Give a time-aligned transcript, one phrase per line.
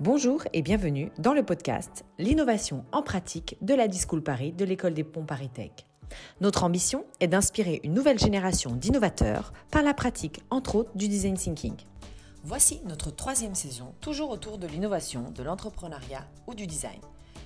[0.00, 4.94] Bonjour et bienvenue dans le podcast L'innovation en pratique de la Discool Paris de l'école
[4.94, 5.72] des ponts Paris Tech.
[6.40, 11.36] Notre ambition est d'inspirer une nouvelle génération d'innovateurs par la pratique, entre autres, du design
[11.36, 11.76] thinking.
[12.44, 17.00] Voici notre troisième saison, toujours autour de l'innovation, de l'entrepreneuriat ou du design.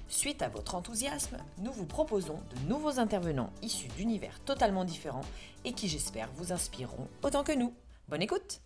[0.07, 5.27] Suite à votre enthousiasme, nous vous proposons de nouveaux intervenants issus d'univers totalement différents
[5.65, 7.73] et qui, j'espère, vous inspireront autant que nous.
[8.09, 8.61] Bonne écoute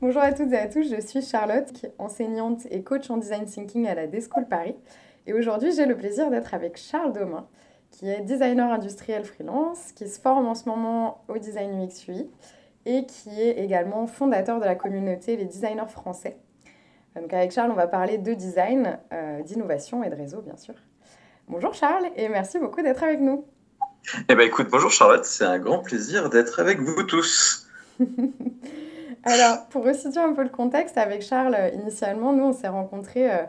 [0.00, 3.86] Bonjour à toutes et à tous, je suis Charlotte, enseignante et coach en design thinking
[3.86, 4.74] à la Deschool Paris.
[5.26, 7.46] Et aujourd'hui, j'ai le plaisir d'être avec Charles Domain,
[7.92, 12.28] qui est designer industriel freelance, qui se forme en ce moment au design UX UI
[12.86, 16.38] et qui est également fondateur de la communauté Les Designers Français.
[17.14, 20.74] Donc avec Charles, on va parler de design, euh, d'innovation et de réseau, bien sûr.
[21.46, 23.46] Bonjour Charles et merci beaucoup d'être avec nous.
[24.28, 27.68] Eh bien écoute, bonjour Charlotte, c'est un grand plaisir d'être avec vous tous.
[29.26, 33.32] Alors, pour resituer un peu le contexte, avec Charles, euh, initialement, nous, on s'est rencontrés
[33.32, 33.44] euh,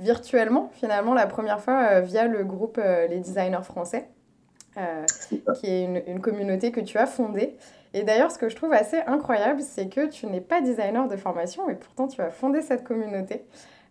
[0.00, 4.08] virtuellement, finalement, la première fois euh, via le groupe Les Designers Français,
[5.60, 7.56] qui est une, une, communauté que tu as fondée.
[7.94, 11.16] Et d'ailleurs, ce que je trouve assez incroyable, c'est que tu n'es pas designer de
[11.16, 13.44] formation, et pourtant tu as fondé cette communauté.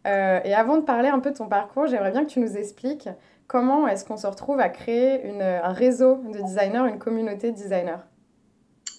[0.06, 3.10] et avant de parler un peu de ton parcours, j'aimerais bien que tu nous expliques
[3.48, 7.58] comment est-ce qu'on se retrouve à créer une, un réseau de designers, une communauté de
[7.58, 8.04] designers.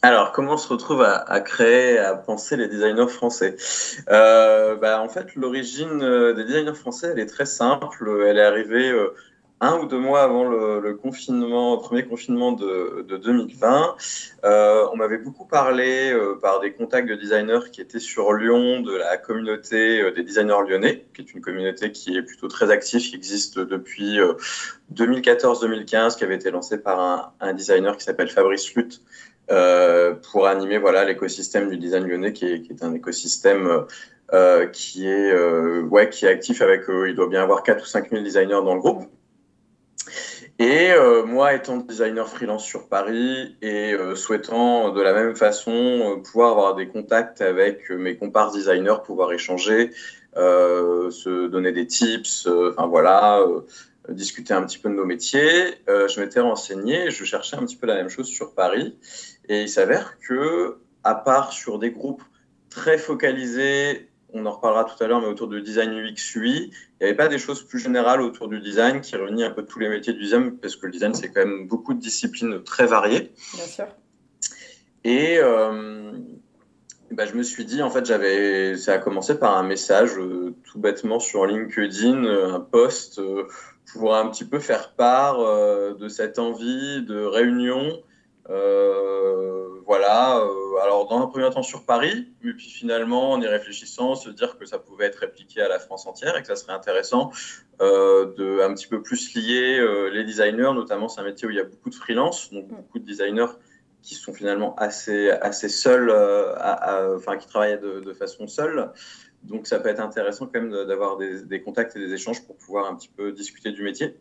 [0.02, 3.56] Alors, comment on se retrouve à, créer, à penser les designers français?
[4.08, 8.24] Euh, bah, En fait, l'origine euh, des designers français, elle est très simple.
[8.26, 9.14] Elle est arrivée euh,
[9.60, 13.96] un ou deux mois avant le, confinement, premier confinement de, de 2020.
[14.44, 18.80] Euh, on m'avait beaucoup parlé euh, par des contacts de designers qui étaient sur Lyon
[18.80, 23.02] de la communauté des designers lyonnais, qui est une communauté qui est plutôt très active,
[23.02, 24.18] qui existe depuis
[24.94, 29.02] 2014-2015, qui avait été lancée par un, un designer qui s'appelle Fabrice Lutte,
[30.30, 33.84] pour animer voilà l'écosystème du design lyonnais qui est, un écosystème
[34.32, 37.86] euh, qui est euh, ouais qui est actif avec il doit bien avoir 4 ou
[37.86, 39.04] 5 000 designers dans le groupe
[40.58, 40.90] et
[41.26, 46.86] moi étant designer freelance sur Paris et souhaitant de la même façon pouvoir avoir des
[46.86, 49.90] contacts avec mes compars designers pouvoir échanger
[50.34, 53.42] se donner des tips enfin voilà
[54.08, 55.74] discuter un petit peu de nos métiers.
[55.88, 58.96] Euh, je m'étais renseigné, je cherchais un petit peu la même chose sur Paris.
[59.50, 62.22] Et il s'avère que, à part sur des groupes
[62.70, 66.70] très focalisés, on en reparlera tout à l'heure, mais autour du design UX UI, il
[67.00, 69.80] n'y avait pas des choses plus générales autour du design qui réunit un peu tous
[69.80, 72.86] les métiers du design, parce que le design, c'est quand même beaucoup de disciplines très
[72.86, 73.32] variées.
[73.54, 73.86] Bien sûr.
[75.02, 76.12] Et euh,
[77.10, 80.54] bah, je me suis dit, en fait, j'avais, ça a commencé par un message euh,
[80.62, 83.48] tout bêtement sur LinkedIn, un post euh,
[83.92, 88.00] pour un petit peu faire part euh, de cette envie de réunion.
[88.48, 93.46] Euh, voilà, euh, alors dans un premier temps sur Paris, mais puis finalement en y
[93.46, 96.56] réfléchissant, se dire que ça pouvait être répliqué à la France entière et que ça
[96.56, 97.30] serait intéressant
[97.82, 101.56] euh, de un petit peu plus lier les designers, notamment c'est un métier où il
[101.56, 103.52] y a beaucoup de freelance, donc beaucoup de designers
[104.02, 108.90] qui sont finalement assez assez seuls, à, à, enfin qui travaillent de, de façon seule.
[109.42, 112.56] Donc ça peut être intéressant quand même d'avoir des, des, contacts et des échanges pour
[112.56, 114.16] pouvoir un petit peu discuter du métier.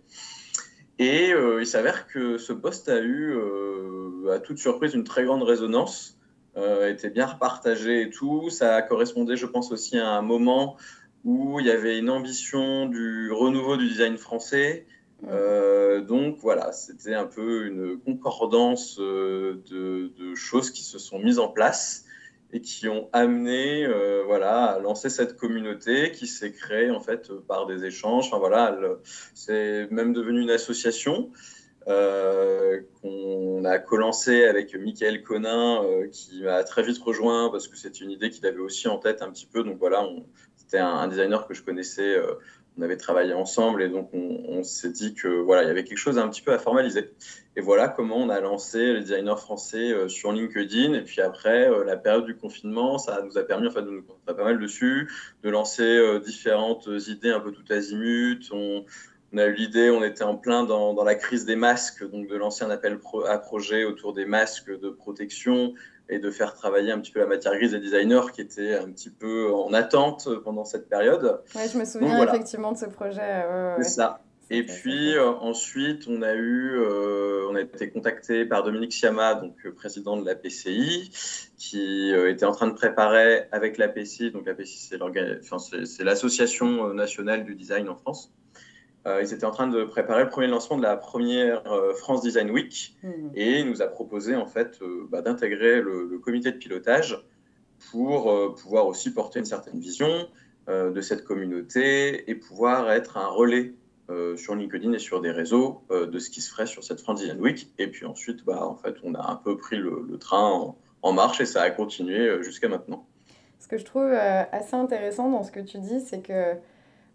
[1.00, 5.24] Et euh, il s'avère que ce poste a eu, euh, à toute surprise, une très
[5.24, 6.18] grande résonance,
[6.58, 8.50] euh, était bien repartagé et tout.
[8.50, 10.76] Ça correspondait, je pense, aussi à un moment
[11.24, 14.86] où il y avait une ambition du renouveau du design français.
[15.30, 21.40] Euh, donc voilà, c'était un peu une concordance de, de, choses qui se sont mises
[21.40, 22.06] en place
[22.52, 27.32] et qui ont amené euh, voilà à lancer cette communauté qui s'est créée en fait
[27.48, 28.28] par des échanges.
[28.28, 28.78] Enfin voilà
[29.34, 31.32] c'est même devenu une association
[31.88, 37.76] euh, qu'on a co-lancé avec Michael Conin euh, qui m'a très vite rejoint parce que
[37.78, 39.64] c'était une idée qu'il avait aussi en tête un petit peu.
[39.64, 40.06] Donc voilà
[40.56, 42.36] c'était un, designer que je connaissais euh,
[42.80, 45.84] on avait travaillé ensemble et donc on, on s'est dit que voilà il y avait
[45.84, 47.12] quelque chose un petit peu à formaliser.
[47.56, 50.94] Et voilà comment on a lancé les designers français euh, sur LinkedIn.
[50.94, 53.92] Et puis après euh, la période du confinement ça nous a permis en fait de
[53.92, 55.12] nous concentrer pas mal dessus
[55.44, 58.50] de lancer euh, différentes idées un peu tout azimut.
[58.52, 58.86] On,
[59.32, 62.36] on a eu l'idée, on était en plein dans, la crise des masques, donc de
[62.36, 65.76] lancer un appel à projet autour des masques de protection
[66.10, 68.92] et de faire travailler un petit peu la matière grise des designers qui étaient un
[68.92, 71.42] petit peu en attente pendant cette période.
[71.56, 72.36] Oui, je me souviens donc, voilà.
[72.36, 73.20] effectivement de ce projet.
[73.20, 73.84] Ouais, ouais.
[73.84, 74.22] C'est ça.
[74.52, 79.36] Et puis euh, ensuite, on a eu, euh, on a été contacté par Dominique Siama,
[79.36, 81.12] donc euh, président de la PCI,
[81.58, 84.98] qui était en train de préparer avec la PCI, donc la PCI
[85.86, 88.32] c'est l'association nationale du design en France.
[89.08, 92.22] Euh, ils étaient en train de préparer le premier lancement de la première euh, France
[92.22, 93.10] Design Week mmh.
[93.34, 97.18] et nous a proposé en fait euh, bah, d'intégrer le, le, comité de pilotage
[97.92, 100.28] pour pouvoir aussi porter une certaine vision,
[100.68, 103.74] de cette communauté et pouvoir être un relais
[104.36, 107.40] sur LinkedIn et sur des réseaux de ce qui se ferait sur cette France Design
[107.40, 107.72] Week.
[107.78, 111.40] Et puis ensuite, bah, en fait, on a un peu pris le, train en, marche
[111.40, 113.08] et ça a continué jusqu'à maintenant.
[113.60, 116.58] Ce que je trouve assez intéressant dans ce que tu dis, c'est que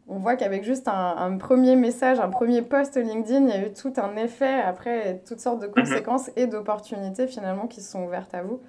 [0.07, 3.73] on voit qu'avec juste un, premier message, un premier post LinkedIn, il y a eu
[3.73, 5.73] tout un effet, après toutes sortes de mhm.
[5.75, 8.61] conséquences et d'opportunités finalement qui se sont ouvertes à vous.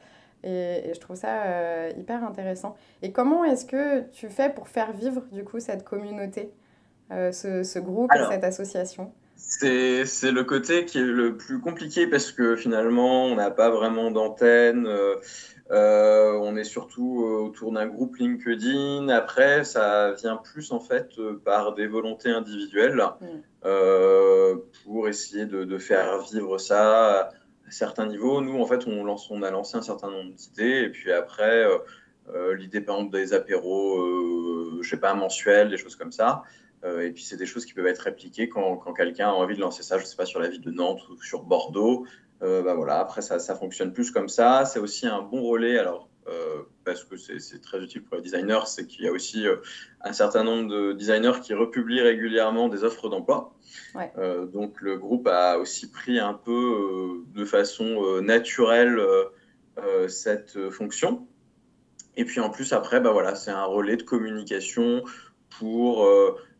[0.44, 2.76] Et, je trouve ça euh, hyper intéressant.
[3.02, 6.52] Et comment est-ce que tu fais pour faire vivre du coup cette communauté,
[7.12, 9.12] euh, ce, groupe, cette association?
[9.38, 14.12] c'est le côté qui est le plus compliqué parce que finalement, on n'a pas vraiment
[14.12, 14.88] d'antenne.
[14.88, 15.16] Euh,
[15.72, 19.10] euh, on est surtout euh, autour d'un groupe LinkedIn.
[19.10, 24.60] Après, ça vient plus en fait euh, par des volontés individuelles mm.
[24.84, 27.30] pour essayer de, faire vivre ça à
[27.70, 28.42] certains niveaux.
[28.42, 31.66] Nous, en fait, on, lance, on a lancé un certain nombre d'idées et puis après,
[32.56, 36.44] l'idée par exemple des apéros, je sais pas, mensuels, des choses comme ça.
[36.84, 39.62] et puis, c'est des choses qui peuvent être répliquées quand, quand quelqu'un a envie de
[39.62, 42.06] lancer ça, je sais pas, sur la ville de Nantes ou sur Bordeaux.
[42.42, 44.66] Euh, bah voilà, après, ça, ça, fonctionne plus comme ça.
[44.66, 48.66] C'est aussi un bon relais, alors, euh, parce que c'est très utile pour les designers,
[48.66, 49.58] c'est qu'il y a aussi euh,
[50.02, 53.54] un certain nombre de designers qui republient régulièrement des offres d'emploi.
[54.54, 59.00] donc, le groupe a aussi pris un peu de façon naturelle
[60.08, 61.28] cette fonction.
[62.18, 65.04] Et puis, en plus, après, bah voilà, c'est un relais de communication
[65.60, 66.08] pour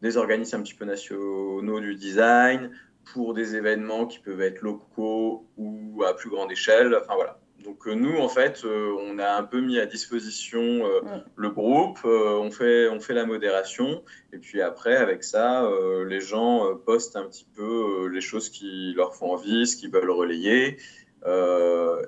[0.02, 2.72] des organismes un petit peu nationaux du design,
[3.14, 6.96] pour des événements qui peuvent être locaux ou à plus grande échelle.
[6.96, 7.40] Enfin voilà.
[7.66, 11.02] Donc euh, nous, en fait, euh, on a un peu mis à disposition euh,
[11.36, 15.68] le groupe, on, fait, on fait la modération, et puis après, avec ça,
[16.08, 20.12] les gens postent un petit peu les choses qui leur font envie, ce qu'ils veulent
[20.12, 20.78] relayer.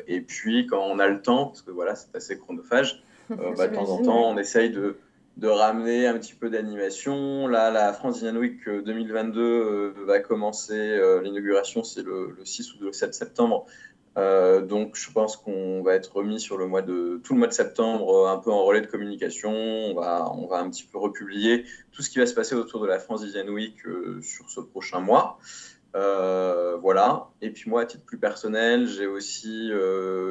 [0.07, 3.75] et puis, quand on a le temps, parce que voilà, c'est assez chronophage, bah, de
[3.75, 4.97] temps en temps, on essaye de,
[5.37, 7.47] de ramener un petit peu d'animation.
[7.47, 10.73] Là, la France Week 2022 euh, va commencer.
[10.73, 13.67] Euh, l'inauguration, c'est le, 6 ou le 7 septembre.
[14.17, 17.47] Euh, donc, je pense qu'on va être remis sur le mois de tout le mois
[17.47, 19.51] de septembre, un peu en relais de communication.
[19.51, 22.81] On va, on va un petit peu republier tout ce qui va se passer autour
[22.81, 23.77] de la France Design Week
[24.23, 25.37] sur ce prochain mois.
[25.93, 27.29] voilà.
[27.43, 29.71] Et puis moi, à titre plus personnel, j'ai aussi,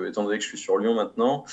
[0.09, 1.45] étant donné que je suis sur Lyon maintenant,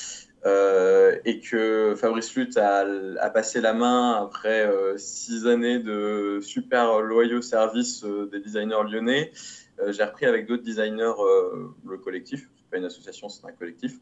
[0.45, 6.99] euh, et que Fabrice Lutte a, passé la main après euh, six années de super
[6.99, 9.31] loyaux services euh, des designers lyonnais.
[9.89, 11.13] J'ai repris avec d'autres designers
[11.85, 12.47] le collectif.
[12.55, 13.93] C'est pas une association, c'est un collectif.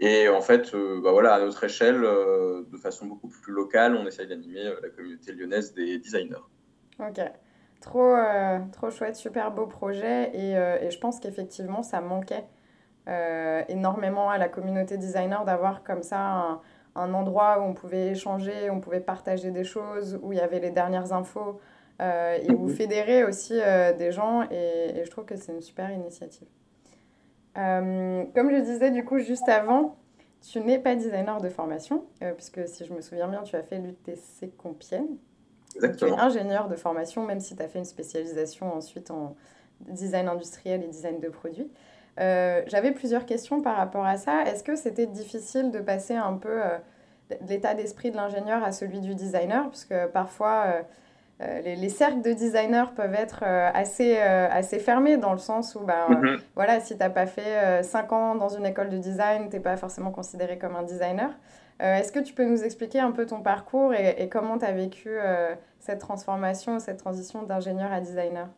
[0.00, 4.26] Et en fait, bah voilà, à notre échelle, de façon beaucoup plus locale, on essaye
[4.26, 6.42] d'animer la communauté lyonnaise des designers.
[6.98, 7.20] Ok.
[7.80, 8.16] Trop,
[8.72, 10.34] trop chouette, super beau projet.
[10.34, 12.44] Et, je pense qu'effectivement, ça manquait
[13.68, 16.60] énormément à la communauté designer d'avoir comme ça
[16.94, 20.60] un, endroit où on pouvait échanger, on pouvait partager des choses, où il y avait
[20.60, 21.60] les dernières infos
[22.00, 22.74] euh, et où mhm.
[22.74, 24.42] fédérer aussi euh, des gens.
[24.50, 26.48] Et, je trouve que c'est une super initiative.
[27.54, 29.96] comme je disais du coup juste avant,
[30.40, 32.04] tu n'es pas designer de formation,
[32.36, 35.16] puisque si je me souviens bien, tu as fait l'UTC Compiègne.
[35.76, 36.16] Exactement.
[36.16, 39.36] Tu es ingénieur de formation, même si tu as fait une spécialisation ensuite en
[39.80, 41.70] design industriel et design de produits.
[42.20, 44.42] Euh, j'avais plusieurs questions par rapport à ça.
[44.44, 46.78] Est-ce que c'était difficile de passer un peu euh,
[47.30, 49.68] de l'état d'esprit de l'ingénieur à celui du designer?
[49.68, 50.66] Puisque parfois,
[51.40, 56.08] euh, les, cercles de designers peuvent être assez, assez fermés dans le sens où, ben,
[56.08, 56.38] mhm.
[56.54, 59.62] voilà, si tu n'as pas fait 5 ans dans une école de design, tu n'es
[59.62, 61.30] pas forcément considéré comme un designer.
[61.80, 64.72] Est-ce que tu peux nous expliquer un peu ton parcours et, et comment tu as
[64.72, 65.10] vécu
[65.80, 68.48] cette transformation, cette transition d'ingénieur à designer?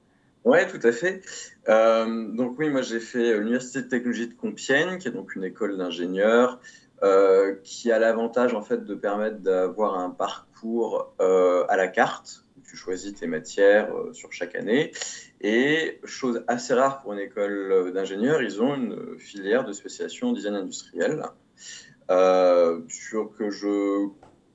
[0.46, 1.22] Oui, tout à fait.
[1.68, 5.42] Euh, donc oui, moi j'ai fait l'Université de technologie de Compiègne, qui est donc une
[5.42, 6.60] école d'ingénieurs,
[7.02, 12.44] euh, qui a l'avantage en fait de permettre d'avoir un parcours euh, à la carte.
[12.64, 14.92] Tu choisis tes matières sur chaque année.
[15.40, 20.32] Et chose assez rare pour une école d'ingénieurs, ils ont une filière de spécialisation en
[20.32, 21.24] design industriel,
[22.88, 24.08] sur que je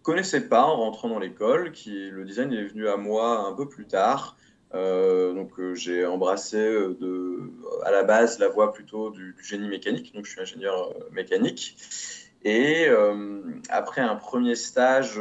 [0.04, 1.74] connaissais pas en rentrant dans l'école.
[1.74, 4.38] Qui le design est venu à moi un peu plus tard.
[4.74, 7.52] Euh, donc euh, j'ai embrassé euh,
[7.84, 11.78] à la base la voie plutôt du, génie mécanique, donc je suis ingénieur mécanique.
[12.44, 12.88] Et
[13.70, 15.20] après un premier stage,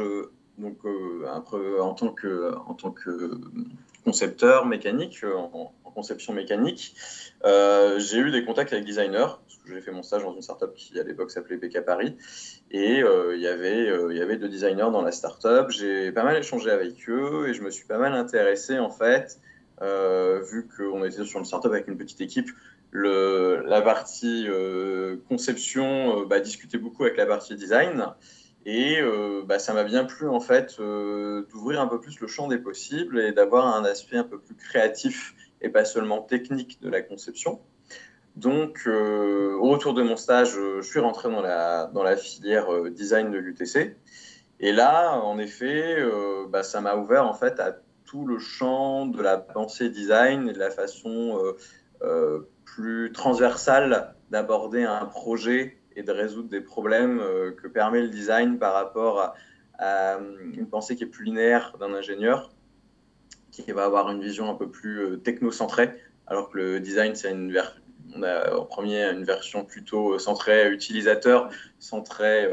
[0.57, 3.39] donc en tant que en tant que
[4.03, 5.23] concepteur mécanique,
[5.93, 6.95] conception mécanique,
[7.43, 9.37] j'ai eu des contacts avec designers.
[9.67, 12.17] J'ai fait mon stage dans une startup qui à l'époque s'appelait BK Paris,
[12.71, 15.69] et il y avait il y avait deux designers dans la startup.
[15.69, 19.39] J'ai pas mal échangé avec eux et je me suis pas mal intéressé en fait
[19.81, 22.49] euh, vu qu'on était sur une startup avec une petite équipe,
[22.93, 28.05] la partie euh, conception euh, bah, discutait beaucoup avec la partie design.
[28.63, 28.99] Et
[29.47, 33.19] bah, ça m'a bien plu en fait d'ouvrir un peu plus le champ des possibles
[33.19, 37.59] et d'avoir un aspect un peu plus créatif et pas seulement technique de la conception.
[38.35, 43.29] Donc, au retour de mon stage, je suis rentré dans la, dans la filière design
[43.29, 43.97] de l'UTC.
[44.61, 45.97] Et là, en effet,
[46.49, 47.75] bah, ça m'a ouvert en fait à
[48.11, 51.53] tout le champ de la pensée design et de la façon euh,
[52.01, 58.09] euh, plus transversale d'aborder un projet et de résoudre des problèmes euh, que permet le
[58.09, 59.33] design par rapport
[59.79, 60.19] à,
[60.53, 62.51] une pensée qui est plus linéaire d'un ingénieur,
[63.51, 65.91] qui va avoir une vision un peu plus technocentrée,
[66.27, 67.61] alors que le design, c'est une
[68.15, 72.49] on a en premier une version plutôt centrée utilisateur, centrée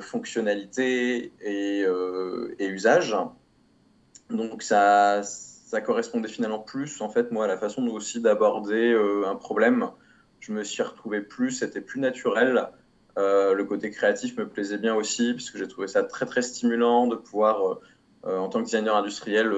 [0.00, 1.84] fonctionnalité et,
[2.58, 3.16] usage.
[4.32, 5.22] Donc ça,
[5.84, 9.90] correspondait finalement plus, en fait, moi, à la façon aussi d'aborder euh, un problème.
[10.40, 12.68] Je me suis retrouvé plus, c'était plus naturel.
[13.18, 17.06] Euh, le côté créatif me plaisait bien aussi, puisque j'ai trouvé ça très, très stimulant
[17.06, 17.80] de pouvoir, euh,
[18.24, 19.52] en tant que designer industriel,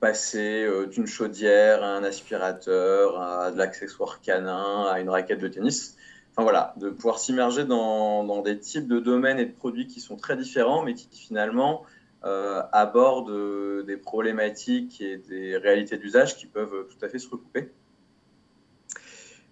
[0.00, 5.96] passer d'une chaudière à un aspirateur, à de l'accessoire canin, à une raquette de tennis.
[6.32, 10.16] Enfin voilà, de pouvoir s'immerger dans, des types de domaines et de produits qui sont
[10.16, 11.84] très différents, mais qui finalement
[12.24, 17.70] euh, aborde des problématiques et des réalités d'usage qui peuvent tout à fait se recouper.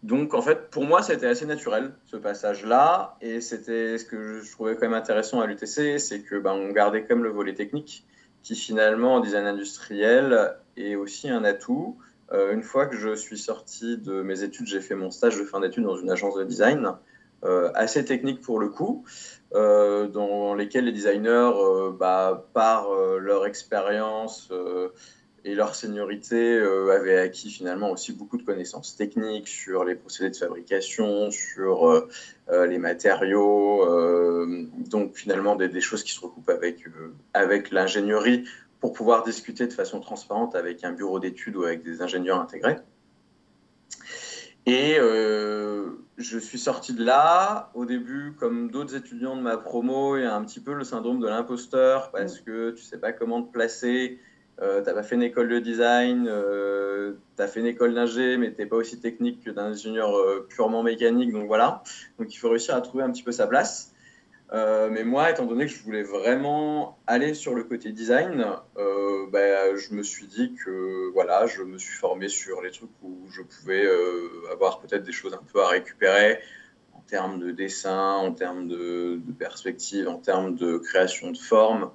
[0.02, 3.16] Donc, en fait, pour moi, c'était assez naturel, ce passage-là.
[3.20, 6.70] Et c'était ce que je trouvais quand même intéressant à l'UTC, c'est que ben, on
[6.70, 8.06] gardait quand même le volet technique,
[8.42, 11.96] qui finalement, en design industriel, est aussi un atout.
[12.32, 15.44] Euh, une fois que je suis sorti de mes études, j'ai fait mon stage de
[15.44, 16.92] fin d'études dans une agence de design,
[17.44, 19.04] euh, assez technique pour le coup.
[19.54, 21.52] Euh, dans lesquels les designers,
[21.98, 24.50] bah, par leur expérience
[25.44, 26.60] et leur seniorité,
[26.92, 32.06] avaient acquis finalement aussi beaucoup de connaissances techniques sur les procédés de fabrication, sur
[32.52, 33.86] les matériaux,
[34.90, 36.84] donc finalement des, des, choses qui se recoupent avec,
[37.34, 38.44] avec l'ingénierie
[38.80, 42.76] pour pouvoir discuter de façon transparente avec un bureau d'études ou avec des ingénieurs intégrés.
[44.66, 44.98] Et
[46.18, 47.70] je suis sorti de là.
[47.74, 50.84] Au début, comme d'autres étudiants de ma promo, il y a un petit peu le
[50.84, 52.44] syndrome de l'imposteur parce mm.
[52.44, 54.18] que tu sais pas comment te placer.
[54.60, 57.94] Euh, tu n'as pas fait une école de design, euh, tu as fait une école
[57.94, 61.32] d'ingé, mais tu n'es pas aussi technique que d'un ingénieur euh, purement mécanique.
[61.32, 61.84] Donc voilà.
[62.18, 63.94] Donc il faut réussir à trouver un petit peu sa place.
[64.52, 68.46] Euh, mais moi, étant donné que je voulais vraiment aller sur le côté design,
[68.78, 72.90] euh, bah, je me suis dit que voilà, je me suis formé sur les trucs
[73.02, 76.38] où je pouvais euh, avoir peut-être des choses un peu à récupérer
[76.94, 81.90] en termes de dessin, en termes de, perspective, en termes de création de forme,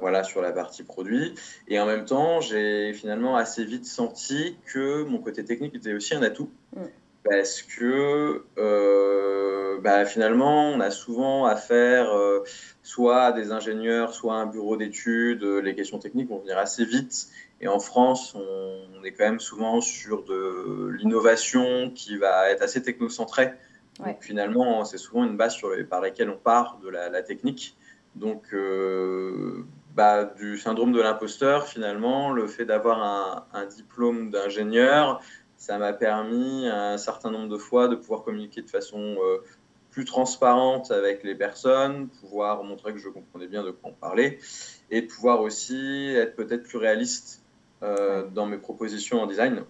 [0.00, 1.34] voilà, sur la partie produit.
[1.68, 6.14] Et en même temps, j'ai finalement assez vite senti que mon côté technique était aussi
[6.14, 6.50] un atout.
[6.76, 6.82] Mm
[7.24, 12.44] parce que euh, bah, finalement, on a souvent affaire euh,
[12.82, 15.42] soit à des ingénieurs, soit à un bureau d'études.
[15.42, 17.28] Les questions techniques vont venir assez vite.
[17.60, 22.82] Et en France, on, est quand même souvent sur de l'innovation qui va être assez
[22.82, 23.52] technocentrée.
[23.98, 27.76] Donc finalement, c'est souvent une base sur par laquelle on part de la, technique.
[28.16, 29.64] Donc, euh,
[29.94, 35.20] bah, du syndrome de l'imposteur, finalement, le fait d'avoir un, un diplôme d'ingénieur,
[35.64, 39.38] ça m'a permis un certain nombre de fois de pouvoir communiquer de façon euh,
[39.90, 44.38] plus transparente avec les personnes, pouvoir montrer que je comprenais bien de quoi on parlait,
[44.90, 47.42] et pouvoir aussi être peut-être plus réaliste
[47.82, 49.64] euh, dans mes propositions en design.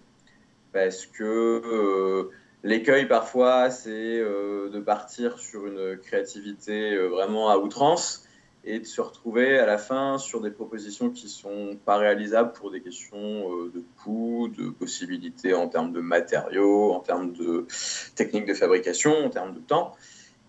[0.73, 2.29] Parce que euh,
[2.63, 8.24] l'écueil parfois, c'est de partir sur une créativité vraiment à outrance
[8.65, 12.71] et de se retrouver à la fin sur des propositions qui sont pas réalisables pour
[12.71, 17.67] des questions euh, de coût, de possibilités en termes de matériaux, en termes de
[18.15, 19.95] techniques de fabrication, en termes de temps.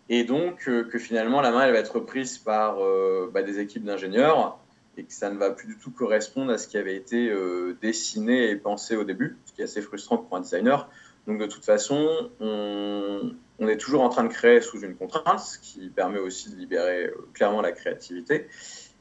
[0.09, 3.61] Et donc euh, que finalement la main elle va être prise par euh, bah, des
[3.61, 4.59] équipes d'ingénieurs
[4.97, 7.31] et que ça ne va plus du tout correspondre à ce qui avait été
[7.83, 10.89] dessiné et pensé au début, ce qui est assez frustrant pour un designer.
[11.27, 15.59] Donc de toute façon, on, est toujours en train de créer sous une contrainte, ce
[15.59, 18.47] qui permet aussi de libérer euh, clairement la créativité.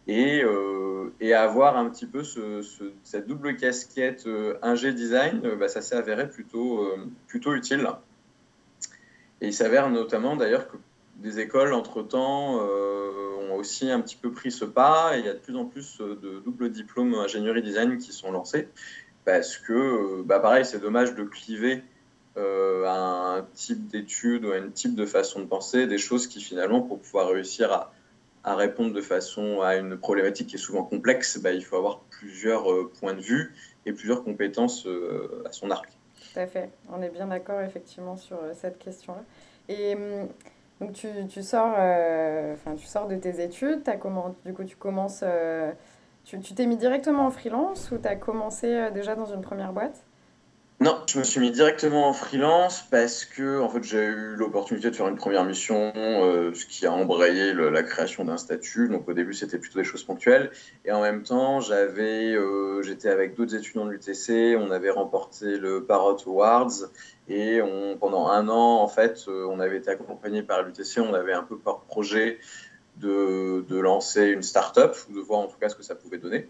[0.08, 2.62] Et, euh, et avoir un petit peu ce,
[3.04, 6.92] cette double casquette euh, ingé design, bah, ça s'est avéré plutôt,
[7.28, 7.88] plutôt utile.
[9.42, 10.78] Et il s'avère notamment d'ailleurs que
[11.18, 15.16] des écoles, entre-temps, ont aussi un petit peu pris ce pas.
[15.16, 18.32] Et il y a de plus en plus de doubles diplômes ingénierie design qui sont
[18.32, 18.68] lancés.
[19.26, 21.84] Parce que, bah, pareil, c'est dommage de cliver
[22.38, 26.28] euh, à un type d'étude ou à un type de façon de penser, des choses
[26.28, 27.72] qui finalement, pour pouvoir réussir
[28.44, 32.02] à, répondre de façon à une problématique qui est souvent complexe, bah, il faut avoir
[32.12, 35.90] plusieurs euh, points de vue et plusieurs compétences euh, à son arc.
[36.34, 39.24] Tout à fait, on est bien d'accord effectivement sur cette question-là.
[39.70, 40.28] Et hum,
[40.82, 41.74] Donc tu, tu sors,
[42.78, 43.82] tu sors de tes études,
[44.46, 45.24] du coup tu commences,
[46.26, 50.06] tu t'es mis directement en freelance ou tu as commencé déjà dans une première boîte?
[50.86, 54.92] Non, je me suis mis directement en freelance parce que en fait, j'ai eu l'opportunité
[54.92, 58.88] de faire une première mission, euh, ce qui a embrayé la création d'un statut.
[58.88, 60.52] Donc au début, c'était plutôt des choses ponctuelles.
[60.86, 65.58] Et en même temps, j'avais, euh, j'étais avec d'autres étudiants de l'UTC, on avait remporté
[65.58, 66.92] le Parrot Awards
[67.30, 67.62] et
[68.00, 71.42] pendant un an, en fait, euh, on avait été accompagné par l'UTC, on avait un
[71.42, 72.38] peu par projet
[72.98, 76.48] de, de lancer une start-up, de voir en tout cas ce que ça pouvait donner.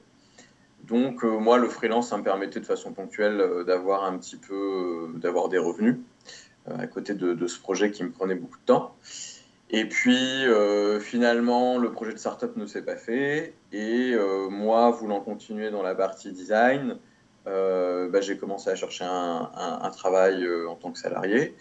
[0.88, 4.38] Donc euh, moi, le freelance, ça me permettait de façon ponctuelle euh, d'avoir un petit
[4.38, 5.98] peu, euh, d'avoir des revenus
[6.68, 8.96] à côté de, ce projet qui me prenait beaucoup de temps.
[9.70, 10.46] Et puis
[11.00, 13.54] finalement, le projet de startup ne s'est pas fait.
[13.72, 14.16] Et
[14.50, 16.98] moi, voulant continuer dans la partie design,
[17.46, 21.56] bah, j'ai commencé à chercher un travail en tant que salarié.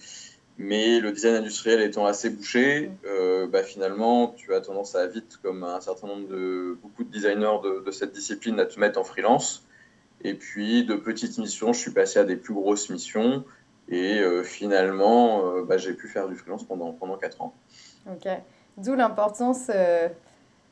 [0.57, 5.39] Mais le design industriel étant assez bouché, euh, bah, finalement, tu as tendance à vite,
[5.43, 9.05] comme un certain nombre de beaucoup de designers de, cette discipline, à te mettre en
[9.05, 9.65] freelance.
[10.23, 13.45] Et puis, de petites missions, je suis passé à des plus grosses missions.
[13.89, 17.53] Et euh, finalement, euh, bah, j'ai pu faire du freelance pendant, pendant 4 ans.
[18.09, 18.29] Ok.
[18.77, 19.71] D'où l'importance,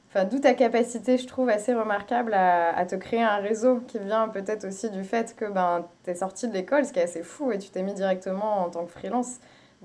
[0.08, 4.28] enfin, d'où ta capacité, je trouve, assez remarquable à, te créer un réseau qui vient
[4.28, 7.22] peut-être aussi du fait que ben, tu es sorti de l'école, ce qui est assez
[7.22, 9.38] fou, et tu t'es mis directement en tant que freelance.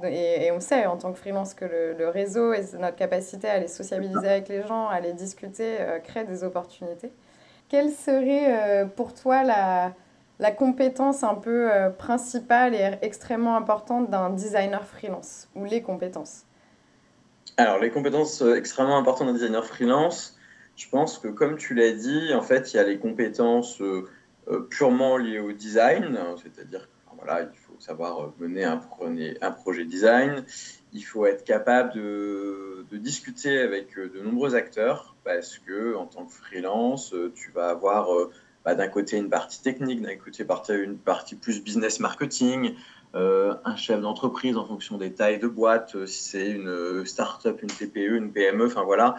[0.04, 3.68] Et, on sait en tant que freelance que le, réseau et notre capacité à aller
[3.68, 7.12] sociabiliser avec les gens, à aller discuter, euh, crée des opportunités.
[7.70, 14.30] Quelle serait euh, pour toi la, compétence un peu euh, principale et extrêmement importante d'un
[14.30, 16.44] designer freelance ou les compétences?
[17.58, 20.38] Alors, les compétences extrêmement importantes d'un designer freelance,
[20.76, 23.82] je pense que comme tu l'as dit, en fait, il y a les compétences
[24.70, 26.88] purement liées au design, c'est-à-dire
[27.18, 28.82] voilà, il faut savoir euh, mener un,
[29.42, 30.44] un projet design.
[30.94, 36.26] Il faut être capable de, discuter avec euh, de nombreux acteurs parce que en tant
[36.26, 38.08] que freelance, euh, tu vas avoir
[38.66, 42.76] bah, d'un côté une partie technique, d'un côté une partie plus business marketing,
[43.14, 48.16] un chef d'entreprise en fonction des tailles de boîte, si c'est une start-up, une TPE,
[48.16, 49.16] une PME, enfin voilà,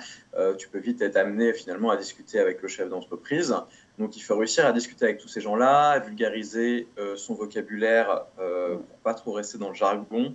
[0.57, 3.57] tu peux vite être amené finalement à discuter avec le chef d'entreprise.
[3.99, 8.27] Donc il faut réussir à discuter avec tous ces gens-là, à vulgariser euh, son vocabulaire
[8.39, 10.35] euh, pour pas trop rester dans le jargon,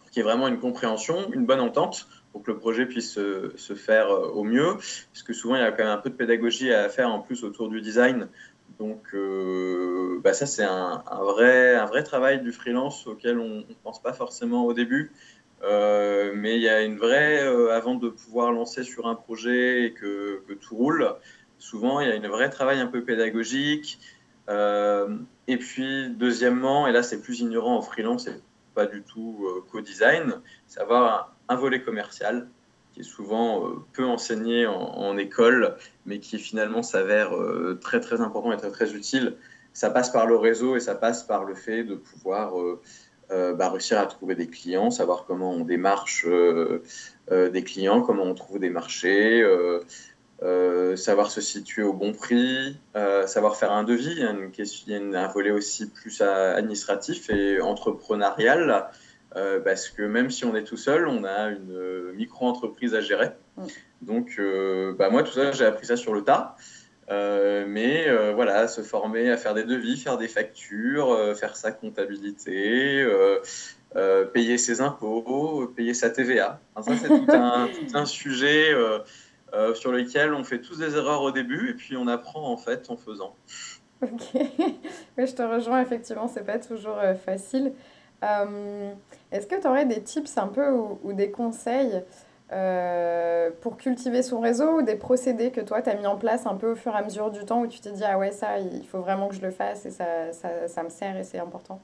[0.00, 3.12] pour qu'il y ait vraiment une compréhension, une bonne entente, pour que le projet puisse
[3.12, 4.74] se, faire euh, au mieux.
[4.74, 7.20] Parce que souvent il y a quand même un peu de pédagogie à faire en
[7.20, 8.28] plus autour du design.
[8.80, 14.12] Donc euh, bah ça c'est un, vrai, travail du freelance auquel on ne pense pas
[14.12, 15.12] forcément au début.
[15.62, 20.42] mais il y a une vraie, avant de pouvoir lancer sur un projet et que
[20.60, 21.14] tout roule,
[21.62, 23.98] souvent, il y a un vrai travail un peu pédagogique.
[24.48, 28.34] Euh, et puis, deuxièmement, et là, c'est plus ignorant en freelance et
[28.74, 32.48] pas du tout euh, co-design, c'est avoir un, volet commercial
[32.92, 37.32] qui est souvent euh, peu enseigné en, école, mais qui finalement s'avère
[37.80, 39.36] très très important et très très utile.
[39.72, 42.54] Ça passe par le réseau et ça passe par le fait de pouvoir
[43.30, 46.26] bah, réussir à trouver des clients, savoir comment on démarche
[47.30, 49.42] des clients, comment on trouve des marchés,
[50.42, 54.10] euh, savoir se situer au bon prix, euh, savoir faire un devis.
[54.10, 58.88] Il y a, une question, un volet aussi plus administratif et entrepreneurial,
[59.36, 63.30] euh, parce que même si on est tout seul, on a une micro-entreprise à gérer.
[63.56, 63.66] Mm.
[64.02, 64.40] Donc,
[64.98, 66.56] bah, moi, tout ça, j'ai appris ça sur le tas.
[67.08, 73.06] mais voilà, se former à faire des devis, faire des factures, faire sa comptabilité,
[74.34, 76.58] payer ses impôts, payer sa TVA.
[76.82, 77.26] ça, c'est tout
[77.94, 78.74] un, sujet
[79.54, 82.56] euh, sur lesquels on fait tous des erreurs au début et puis on apprend en
[82.56, 83.36] fait en faisant.
[84.02, 84.10] Ok,
[85.18, 87.72] je te rejoins effectivement, c'est pas toujours euh, facile.
[88.24, 88.92] Euh,
[89.30, 92.02] est-ce que tu aurais des tips un peu ou, des conseils
[93.62, 96.54] pour cultiver son réseau ou des procédés que toi tu as mis en place un
[96.54, 98.58] peu au fur et à mesure du temps où tu t'es dit ah ouais ça
[98.58, 101.38] il faut vraiment que je le fasse et ça, ça, ça me sert et c'est
[101.38, 101.80] important?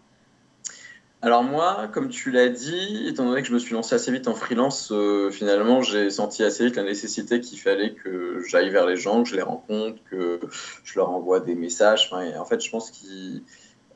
[1.20, 4.28] Alors moi, comme tu l'as dit, étant donné que je me suis lancé assez vite
[4.28, 8.86] en freelance, euh, finalement, j'ai senti assez vite la nécessité qu'il fallait que j'aille vers
[8.86, 10.38] les gens, que je les rencontre, que
[10.84, 12.12] je leur envoie des messages.
[12.12, 13.42] en fait, je pense que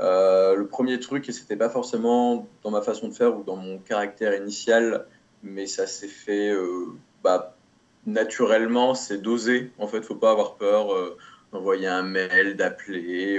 [0.00, 3.56] euh, le premier truc, et c'était pas forcément dans ma façon de faire ou dans
[3.56, 5.06] mon caractère initial,
[5.44, 6.86] mais ça s'est fait euh,
[7.22, 7.56] bah,
[8.04, 9.70] naturellement, c'est d'oser.
[9.78, 10.88] En fait, faut pas avoir peur
[11.52, 13.38] d'envoyer un mail, d'appeler.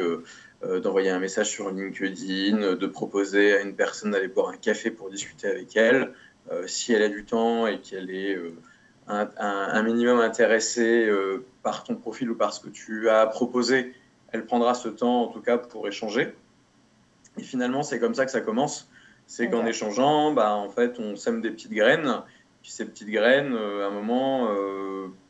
[0.65, 4.91] Euh, d'envoyer un message sur LinkedIn, de proposer à une personne d'aller boire un café
[4.91, 6.13] pour discuter avec elle.
[6.52, 8.56] Euh, si elle a du temps et qu'elle est euh,
[9.08, 11.10] un, minimum intéressée
[11.63, 13.93] par ton profil ou par ce que tu as proposé,
[14.32, 16.34] elle prendra ce temps en tout cas pour échanger.
[17.38, 18.89] Et finalement, c'est comme ça que ça commence.
[19.28, 22.21] C'est qu'en échangeant, bah, en fait, on sème des petites graines
[22.71, 24.47] ces petites graines, à un moment,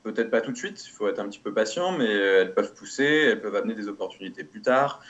[0.03, 2.73] peut-être pas tout de suite, il faut être un petit peu patient, mais elles peuvent
[2.73, 5.01] pousser, elles peuvent amener des opportunités plus tard.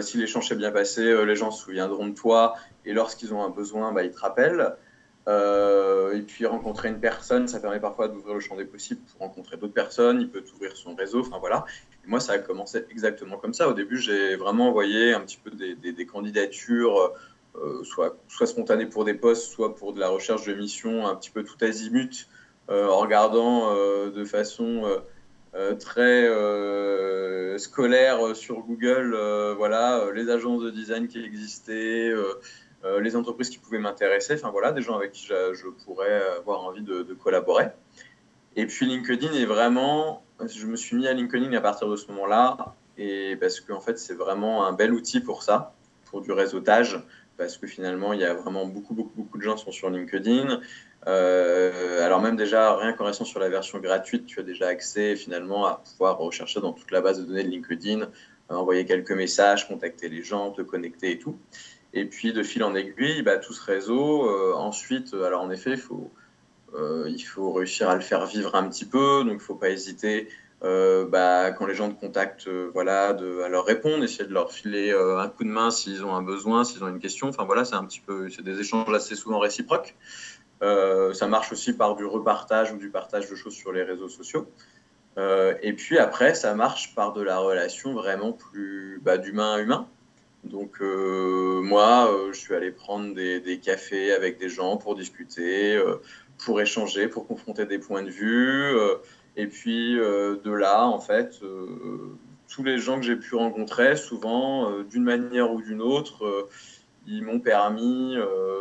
[0.00, 3.50] si l'échange s'est bien passé, les gens se souviendront de toi et lorsqu'ils ont un
[3.50, 4.74] besoin, bah, ils te rappellent.
[5.28, 9.20] Euh, et puis rencontrer une personne, ça permet parfois d'ouvrir le champ des possibles pour
[9.20, 10.22] rencontrer d'autres personnes.
[10.22, 11.20] Il peut ouvrir son réseau.
[11.20, 11.66] Enfin voilà.
[12.06, 13.68] moi, ça a commencé exactement comme ça.
[13.68, 17.08] Au début, j'ai vraiment envoyé un petit peu des, candidatures, euh,
[17.84, 21.30] soit, soit spontanées pour des postes, soit pour de la recherche de missions, un petit
[21.30, 22.28] peu tout azimut,
[22.70, 24.84] euh, en regardant de façon
[25.78, 26.28] très
[27.58, 29.16] scolaire sur Google,
[29.56, 32.12] voilà, les agences de design qui existaient.
[32.84, 36.62] Euh, les entreprises qui pouvaient m'intéresser, enfin voilà, des gens avec qui je, pourrais avoir
[36.64, 37.66] envie de, collaborer.
[38.54, 42.06] Et puis LinkedIn est vraiment, je me suis mis à LinkedIn à partir de ce
[42.12, 47.02] moment-là, et parce qu'en fait c'est vraiment un bel outil pour ça, pour du réseautage,
[47.38, 49.88] parce que finalement il y a vraiment beaucoup beaucoup beaucoup de gens qui sont sur
[49.88, 50.60] LinkedIn.
[51.06, 55.16] Euh, alors même déjà rien qu'en restant sur la version gratuite, tu as déjà accès
[55.16, 58.10] finalement à pouvoir rechercher dans toute la base de données de LinkedIn,
[58.50, 61.38] envoyer quelques messages, contacter les gens, te connecter et tout.
[61.94, 65.50] Et puis de fil en aiguille, bah, tout ce réseau, euh, ensuite, euh, alors en
[65.50, 66.10] effet, il faut,
[67.06, 69.70] il faut réussir à le faire vivre un petit peu, donc il ne faut pas
[69.70, 70.28] hésiter.
[70.62, 74.92] Bah, quand les gens te contactent, voilà, de, à leur répondre, essayer de leur filer
[74.92, 77.28] un coup de main s'ils ont un besoin, s'ils ont une question.
[77.28, 79.94] Enfin voilà, c'est un petit peu, c'est des échanges assez souvent réciproques.
[80.60, 84.46] ça marche aussi par du repartage ou du partage de choses sur les réseaux sociaux.
[85.16, 89.88] et puis après, ça marche par de la relation vraiment plus bah, d'humain à humain.
[90.44, 95.74] Donc euh, moi, euh, je suis allé prendre des, cafés avec des gens pour discuter,
[95.76, 95.96] euh,
[96.44, 98.76] pour échanger, pour confronter des points de vue.
[99.38, 101.40] Et puis de là, en fait,
[102.48, 106.48] tous les gens que j'ai pu rencontrer, souvent, d'une manière ou d'une autre,
[107.06, 108.16] ils m'ont permis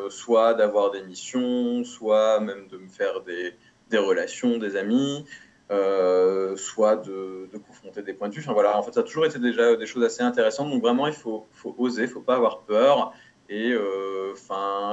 [0.10, 3.54] soit d'avoir des missions, soit même de me faire des,
[3.90, 5.26] des relations, des amis.
[5.70, 8.40] Euh, soit de, confronter des points de vue.
[8.40, 10.70] Enfin, voilà, en fait, ça a toujours été déjà des choses assez intéressantes.
[10.70, 13.12] Donc vraiment, il faut, faut oser, il faut pas avoir peur.
[13.50, 14.34] Et euh,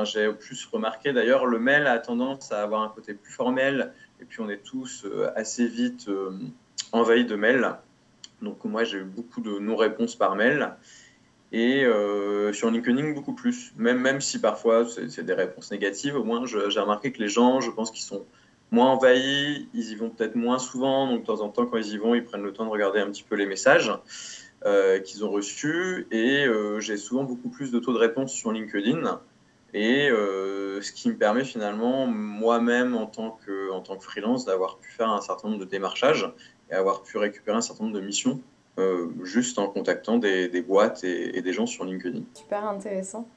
[0.04, 3.92] j'ai plus remarqué d'ailleurs, le mail a tendance à avoir un côté plus formel.
[4.20, 6.08] Et puis on est tous euh, assez vite
[6.92, 7.76] envahis de mails.
[8.42, 10.70] Donc moi, j'ai eu beaucoup de non-réponses par mail.
[11.52, 11.84] Et
[12.52, 13.72] sur LinkedIn, beaucoup plus.
[13.76, 17.60] Même, même si parfois c'est des réponses négatives, au moins j'ai remarqué que les gens,
[17.60, 18.24] je pense qu'ils sont
[18.74, 21.92] moins envahis, ils y vont peut-être moins souvent, donc de temps en temps quand ils
[21.92, 23.92] y vont, ils prennent le temps de regarder un petit peu les messages
[24.66, 28.52] euh, qu'ils ont reçus, et euh, j'ai souvent beaucoup plus de taux de réponse sur
[28.52, 29.20] LinkedIn,
[29.74, 34.46] et euh, ce qui me permet finalement moi-même en tant que, en tant que freelance
[34.46, 36.32] d'avoir pu faire un certain nombre de démarchages
[36.70, 38.40] et avoir pu récupérer un certain nombre de missions
[39.22, 42.22] juste en contactant des, des boîtes et, des gens sur LinkedIn.
[42.34, 43.28] Super intéressant.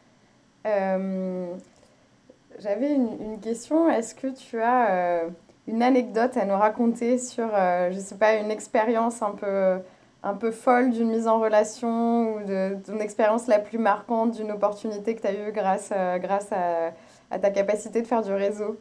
[2.60, 3.90] J'avais une, question.
[3.90, 5.30] Est-ce que tu as euh,
[5.68, 9.78] une anecdote à nous raconter sur, euh, je ne sais pas, une expérience un peu,
[10.24, 14.52] un peu folle d'une mise en relation ou de ton expérience la plus marquante d'une
[14.52, 16.94] opportunité que tu as eue grâce, euh, grâce à,
[17.32, 18.80] à, ta capacité de faire du réseau?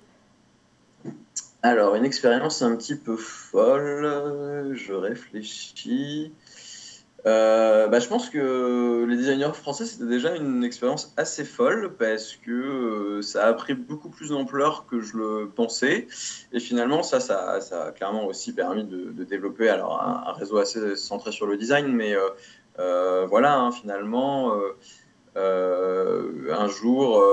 [1.62, 6.33] Alors, une expérience un petit peu folle, je réfléchis.
[7.27, 12.37] Euh, bah, je pense que les designers français, c'était déjà une expérience assez folle parce
[12.37, 16.07] que euh, ça a pris beaucoup plus d'ampleur que je le pensais.
[16.53, 20.95] Et finalement, ça, ça, ça a clairement aussi permis de, développer alors, un, réseau assez
[20.95, 21.89] centré sur le design.
[21.89, 22.15] Mais
[22.79, 24.53] euh, voilà, hein, finalement,
[25.35, 27.25] un jour,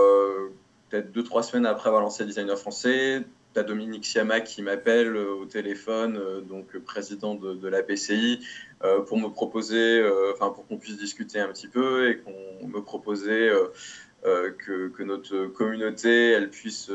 [0.90, 5.16] peut-être deux, trois semaines après avoir lancé Designer français, tu as Dominique Siama qui m'appelle
[5.16, 8.40] au téléphone, donc président de, de la PCI,
[8.84, 12.68] euh, pour me proposer, euh, enfin pour qu'on puisse discuter un petit peu et qu'on
[12.68, 16.92] me proposait euh, que, que, notre communauté elle puisse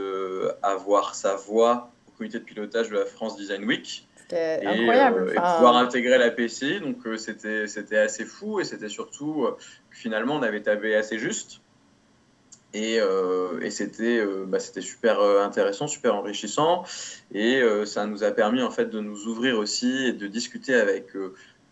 [0.62, 4.06] avoir sa voix au comité de pilotage de la France Design Week.
[4.16, 5.30] C'était incroyable.
[5.30, 9.46] et pouvoir intégrer la PCI, donc c'était c'était assez fou et c'était surtout
[9.90, 11.62] que finalement on avait tablé assez juste.
[12.74, 16.84] Et, euh, et c'était euh, bah, super intéressant, super enrichissant.
[17.32, 20.74] Et euh, ça nous a permis en fait de nous ouvrir aussi et de discuter
[20.74, 21.06] avec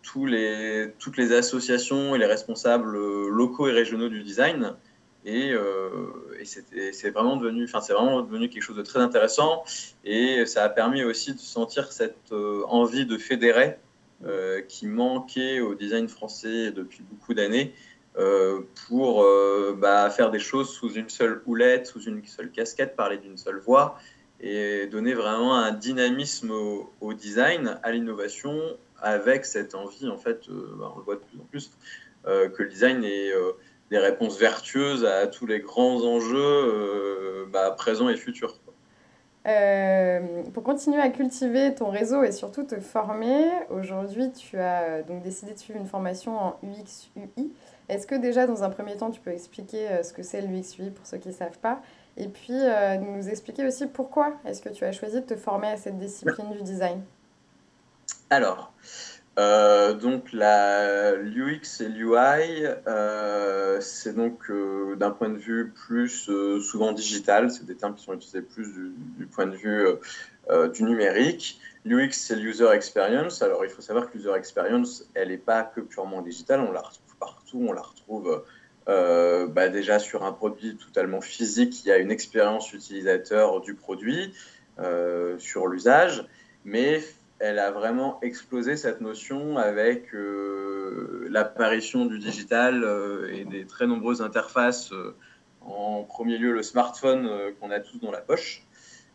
[0.03, 2.97] toutes les associations et les responsables
[3.29, 4.75] locaux et régionaux du design.
[5.27, 5.91] Et, euh,
[6.93, 9.65] c'est vraiment devenu, vraiment devenu quelque chose de très intéressant.
[10.05, 13.77] Et ça a permis aussi de sentir cette euh, envie de fédérer
[14.25, 17.96] euh, qui manquait au design français depuis beaucoup d'années euh,
[18.88, 19.26] pour
[19.76, 23.59] bah, faire des choses sous une seule houlette, sous une seule casquette, parler d'une seule
[23.59, 23.98] voix
[24.40, 26.50] et donner vraiment un dynamisme
[27.00, 28.59] au, design, à l'innovation
[29.00, 31.70] avec cette envie, en fait, euh, bah, on le voit de plus en plus,
[32.26, 33.52] euh, que le design est euh,
[33.90, 38.59] des réponses vertueuses à tous les grands enjeux bah, présents et futurs.
[39.46, 45.02] Euh, pour continuer à cultiver ton réseau et surtout te former, aujourd'hui tu as euh,
[45.05, 47.52] donc décidé de suivre une formation en UX UI.
[47.88, 50.79] Est-ce que déjà dans un premier temps tu peux expliquer euh, ce que c'est l'UX
[50.79, 51.81] UI pour ceux qui ne savent pas
[52.18, 55.77] et puis nous expliquer aussi pourquoi est-ce que tu as choisi de te former à
[55.77, 57.03] cette discipline du design?
[58.31, 58.72] Alors,
[59.38, 66.92] euh, donc l'UX et l'UI, euh, c'est donc euh, d'un point de vue plus souvent
[66.92, 68.72] digital, c'est des termes qui sont utilisés plus
[69.18, 69.87] du, point de vue
[70.72, 71.61] du numérique.
[71.85, 73.42] L'UX, c'est l'user experience.
[73.42, 76.81] Alors il faut savoir que l'user experience, elle n'est pas que purement digitale, on la
[76.81, 77.06] retrouve
[77.55, 78.45] on la retrouve
[78.87, 84.33] bah, déjà sur un produit totalement physique, il y a une expérience utilisateur du produit,
[85.39, 86.27] sur l'usage,
[86.65, 87.03] mais
[87.39, 93.87] elle a vraiment explosé cette notion avec euh, l'apparition du digital euh, et des très
[93.87, 94.93] nombreuses interfaces.
[94.93, 95.15] Euh,
[95.61, 97.29] en premier lieu, le smartphone
[97.61, 98.63] qu'on a tous dans la poche.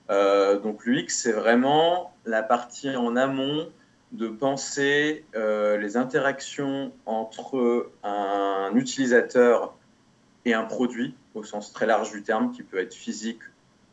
[0.09, 3.71] donc l'UX, c'est vraiment la partie en amont
[4.11, 9.73] de penser les interactions entre un utilisateur
[10.45, 13.41] et un produit, au sens très large du terme, qui peut être physique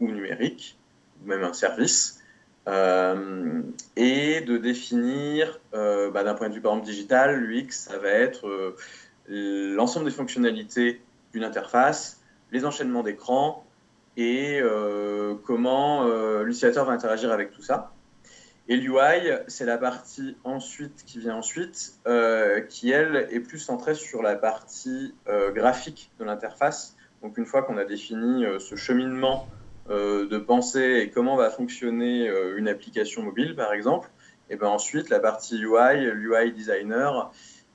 [0.00, 0.76] ou numérique,
[1.22, 2.18] ou même un service.
[2.68, 3.62] Euh,
[3.96, 8.08] et de définir, euh, bah, d'un point de vue par exemple digital, l'UX, ça va
[8.08, 8.76] être euh,
[9.74, 11.00] l'ensemble des fonctionnalités
[11.32, 12.20] d'une interface,
[12.52, 13.64] les enchaînements d'écran
[14.16, 14.60] et
[15.44, 16.04] comment
[16.42, 17.92] l'utilisateur va interagir avec tout ça.
[18.68, 21.98] Et l'UI, c'est la partie ensuite qui vient ensuite,
[22.68, 25.14] qui elle est plus centrée sur la partie
[25.54, 26.94] graphique de l'interface.
[27.22, 29.48] Donc une fois qu'on a défini ce cheminement
[29.90, 34.10] euh, de penser et comment va fonctionner euh, une application mobile, par exemple.
[34.50, 37.32] Et ben ensuite, la partie UI, l'UI designer,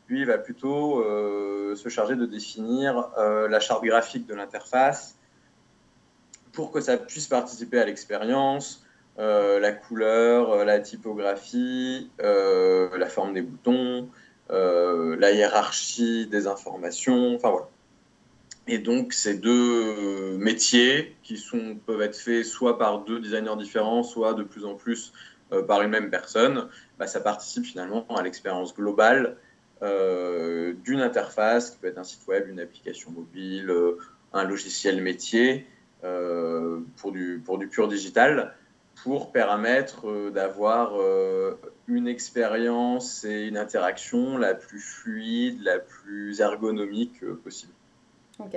[0.07, 5.17] lui, va plutôt euh, se charger de définir la charte graphique de l'interface
[6.51, 8.82] pour que ça puisse participer à l'expérience,
[9.17, 14.09] la couleur, la typographie, la forme des boutons,
[14.49, 17.67] la hiérarchie des informations, enfin voilà.
[18.67, 24.03] Et donc, ces deux métiers qui sont, peuvent être faits soit par deux designers différents,
[24.03, 25.11] soit de plus en plus
[25.51, 29.35] euh, par une même personne, bah, ça participe finalement à l'expérience globale
[29.81, 33.97] euh, d'une interface qui peut être un site web, une application mobile, euh,
[34.31, 35.67] un logiciel métier
[36.97, 38.53] pour, du, pour du pur digital
[39.01, 40.93] pour permettre d'avoir
[41.87, 47.73] une expérience et une interaction la plus fluide, la plus ergonomique possible.
[48.39, 48.55] Ok.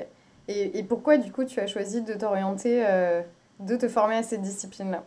[0.48, 3.22] Et, et, pourquoi, du coup, tu as choisi de t'orienter, euh,
[3.60, 5.04] de te former à cette discipline-là?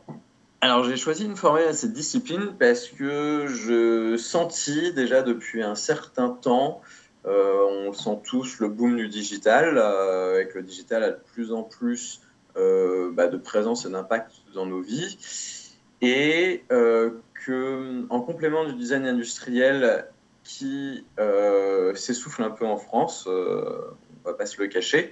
[0.62, 5.63] Alors, j'ai choisi de me former à cette discipline parce que je sentis déjà depuis
[5.63, 6.82] un certain temps,
[7.26, 11.54] euh, on sent tous le boom du digital, euh, avec le digital a de plus
[11.54, 12.22] en plus
[13.13, 15.17] bah, de présence et d'impact dans nos vies.
[16.02, 20.08] Et que, en complément du design industriel
[20.43, 21.06] qui
[21.95, 25.12] s'essouffle un peu en France, on va pas se le cacher,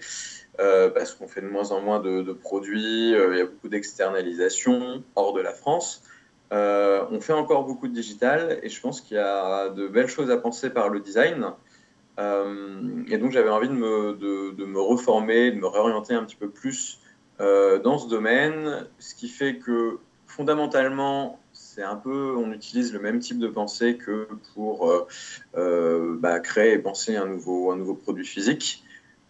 [0.59, 3.69] euh, parce qu'on fait de moins en moins de, produits, euh, il y a beaucoup
[3.69, 6.03] d'externalisation hors de la France.
[6.51, 10.07] Euh, on fait encore beaucoup de digital et je pense qu'il y a de belles
[10.07, 11.51] choses à penser par le design.
[12.17, 16.49] et donc j'avais envie de me, de, me, reformer, de me réorienter un petit peu
[16.49, 16.99] plus
[17.39, 23.19] dans ce domaine, ce qui fait que fondamentalement, c'est un peu, on utilise le même
[23.19, 24.91] type de pensée que pour
[25.53, 28.83] bah, créer et penser un nouveau, un nouveau produit physique.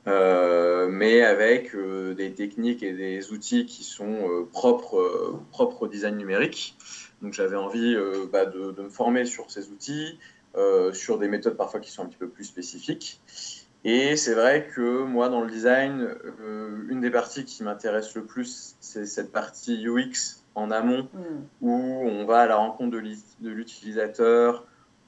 [0.08, 5.88] Euh, mais avec euh, des techniques et des outils qui sont euh, propres, propres au
[5.88, 6.78] design numérique.
[7.22, 7.98] Donc j'avais envie
[8.32, 10.20] bah, de, me former sur ces outils,
[10.94, 13.20] sur des méthodes parfois qui sont un petit peu plus spécifiques.
[13.84, 16.10] Et c'est vrai que moi, dans le design,
[16.90, 21.20] une des parties qui m'intéresse le plus, c'est cette partie UX en amont, mm.
[21.62, 24.66] où on va à la rencontre de l'utilisateur,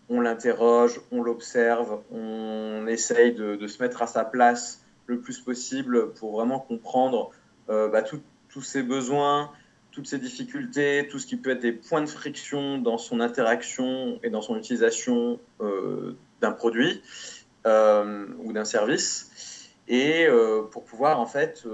[0.10, 5.40] on l'interroge, on l'observe, on essaye de, de, se mettre à sa place le plus
[5.40, 7.32] possible pour vraiment comprendre
[7.70, 9.52] euh, bah, tous ses besoins,
[9.92, 14.20] toutes ses difficultés, tout ce qui peut être des points de friction dans son interaction
[14.24, 20.28] et dans son utilisation euh, d'un produit euh, ou d'un service, et
[20.72, 21.66] pour pouvoir en fait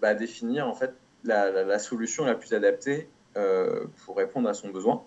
[0.00, 3.08] bah, définir en fait la, solution la plus adaptée
[4.04, 5.04] pour répondre à son besoin.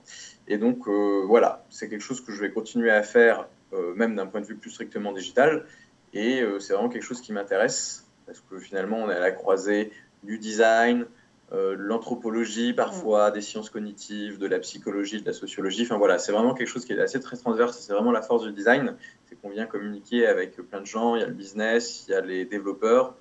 [0.47, 3.47] Et donc voilà, c'est quelque chose que je vais continuer à faire,
[3.95, 5.65] même d'un point de vue plus strictement digital,
[6.13, 9.31] et euh, c'est vraiment quelque chose qui m'intéresse parce que finalement, on est à la
[9.31, 9.91] croisée
[10.23, 11.05] du design,
[11.51, 13.33] euh, de l'anthropologie parfois, mm.
[13.33, 15.83] des sciences cognitives, de la psychologie, de la sociologie.
[15.83, 17.79] Enfin voilà, c'est vraiment quelque chose qui est assez très transverse.
[17.79, 18.95] C'est vraiment la force du design,
[19.31, 21.15] c'est qu'on vient communiquer avec plein de gens.
[21.15, 23.15] Il y a le business, il y a les développeurs,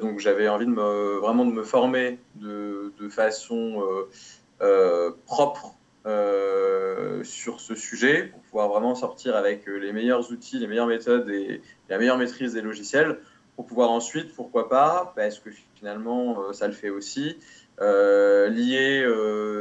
[0.00, 3.82] donc j'avais envie de me, vraiment de me former de, de façon
[5.26, 5.74] propre
[7.24, 11.60] sur ce sujet pour pouvoir vraiment sortir avec les meilleurs outils, les meilleures méthodes et
[11.88, 13.18] la meilleure maîtrise des logiciels
[13.56, 17.38] pour pouvoir ensuite, pourquoi pas, parce que finalement ça le fait aussi,
[17.80, 19.04] lier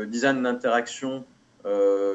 [0.07, 1.25] design d'interaction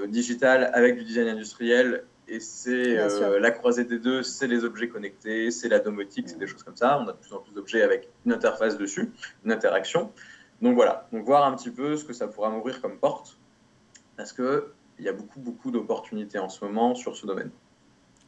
[0.06, 4.88] digital avec du design industriel et c'est euh, la croisée des deux, c'est les objets
[4.88, 6.98] connectés, c'est la domotique, c'est des choses comme ça.
[7.00, 9.10] On a de plus en plus d'objets avec une interface dessus,
[9.44, 10.12] une interaction.
[10.60, 13.38] Donc voilà, donc voir un petit peu ce que ça pourra m'ouvrir comme porte,
[14.16, 14.62] parce qu'il
[14.98, 17.50] y a beaucoup, beaucoup d'opportunités en ce moment sur ce domaine.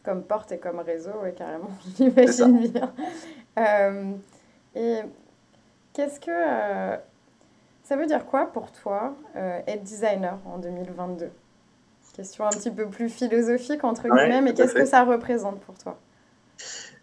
[0.02, 2.94] Comme porte et comme réseau, oui, carrément, j'imagine bien.
[3.58, 4.12] Euh,
[4.74, 5.00] et
[5.92, 6.30] qu'est-ce que...
[6.30, 6.96] Euh,
[7.82, 11.32] ça veut dire quoi pour toi être designer en 2022
[12.20, 15.98] Question un petit peu plus philosophique, entre guillemets, mais qu'est-ce que ça représente pour toi?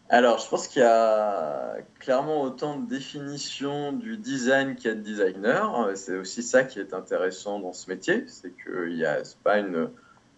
[0.10, 4.96] Alors, je pense qu'il y a clairement autant de définitions du design qu'il y a
[4.96, 5.90] de designer.
[5.96, 9.90] C'est aussi ça qui est intéressant dans ce métier, c'est qu'il n'y a, pas une,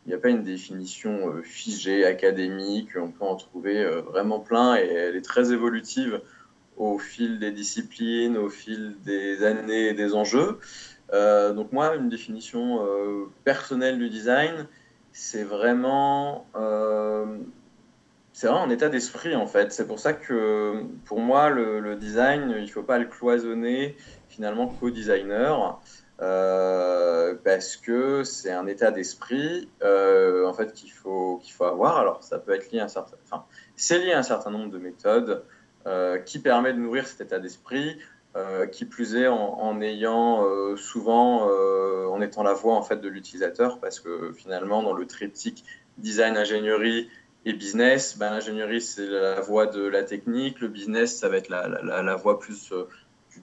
[0.07, 4.77] il a pas une définition euh, figée, académique, on peut en trouver euh, vraiment plein
[4.77, 6.21] et elle est très évolutive
[6.77, 10.57] au fil des disciplines, au fil des années et des enjeux.
[11.13, 14.67] Euh, donc moi, une définition euh, personnelle du design,
[15.11, 17.25] c'est vraiment, euh,
[18.33, 19.71] c'est un état d'esprit en fait.
[19.71, 23.97] C'est pour ça que pour moi, le, design, il ne faut pas le cloisonner
[24.29, 25.79] finalement qu'au designer.
[27.43, 31.97] parce que c'est un état d'esprit en fait qu'il faut qu'il faut avoir.
[31.97, 33.45] Alors ça peut être lié à un certain, enfin
[33.75, 35.43] c'est lié à un certain nombre de méthodes
[36.25, 37.97] qui permet de nourrir cet état d'esprit.
[38.35, 42.97] Euh, qui plus est en, ayant euh, souvent, euh, en étant la voix en fait
[42.97, 45.63] de l'utilisateur, parce que finalement dans le triptyque
[45.97, 47.09] design, ingénierie
[47.45, 51.49] et business, ben, l'ingénierie c'est la voix de la technique, le business ça va être
[51.49, 52.71] la, la, la voix plus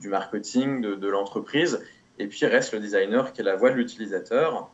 [0.01, 1.85] du, marketing de, de l'entreprise,
[2.21, 4.71] et puis reste le designer qui est la voix de l'utilisateur.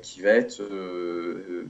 [0.00, 0.62] qui va être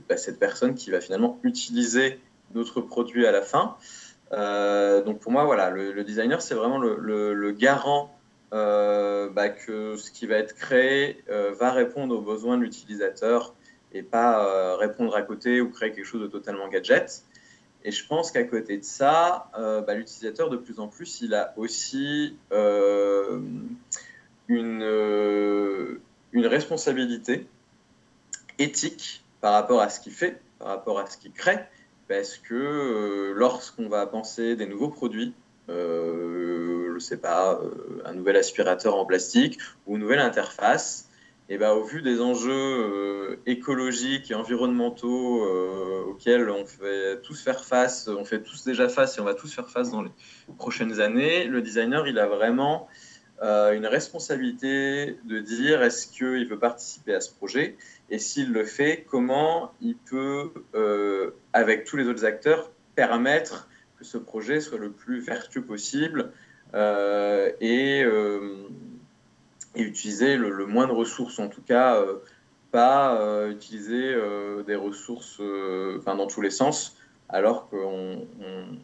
[0.07, 2.21] ben, cette personne qui va finalement utiliser
[2.55, 3.75] notre produit à la fin.
[4.33, 8.15] Euh, donc pour moi, voilà, le, designer, c'est vraiment le, garant
[8.53, 13.53] euh, bah, que ce qui va être créé euh, va répondre aux besoins de l'utilisateur
[13.93, 17.23] et pas répondre à côté ou créer quelque chose de totalement gadget.
[17.85, 21.53] Et je pense qu'à côté de ça, bah, l'utilisateur, de plus en plus, il a
[21.57, 22.37] aussi
[24.47, 24.83] une,
[26.31, 27.47] une responsabilité
[28.59, 31.57] éthique par rapport à ce qu'il fait, par rapport à ce qu'il crée,
[32.09, 35.33] parce que euh, lorsqu'on va penser des nouveaux produits,
[35.69, 41.07] euh, je ne sais pas, euh, un nouvel aspirateur en plastique ou une nouvelle interface,
[41.49, 45.43] et ben, au vu des enjeux écologiques et environnementaux
[46.07, 49.51] auxquels on fait tous faire face, on fait tous déjà face et on va tous
[49.51, 50.11] faire face dans les
[50.59, 52.87] prochaines années, le designer, il a vraiment
[53.41, 57.77] une responsabilité de dire est-ce qu'il veut participer à ce projet?
[58.09, 64.03] Et s'il le fait, comment il peut, euh, avec tous les autres acteurs, permettre que
[64.03, 66.31] ce projet soit le plus vertueux possible
[66.73, 68.67] euh, et, euh,
[69.75, 72.03] utiliser le, moins de ressources, en tout cas,
[72.71, 74.15] pas utiliser
[74.65, 76.97] des ressources dans tous les sens,
[77.29, 78.27] alors qu'on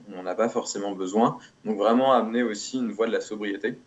[0.09, 1.39] n'en a pas forcément besoin.
[1.65, 3.77] Donc vraiment amener aussi une voie de la sobriété.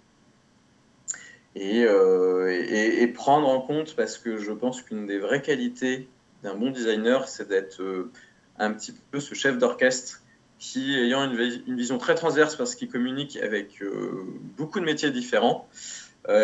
[1.61, 6.09] Euh, et, prendre en compte, parce que je pense qu'une des vraies qualités
[6.43, 8.11] d'un bon designer, c'est d'être euh,
[8.59, 10.23] un petit peu ce chef d'orchestre
[10.59, 14.25] qui, ayant une, vision très transverse parce qu'il communique avec euh,
[14.57, 15.69] beaucoup de métiers différents,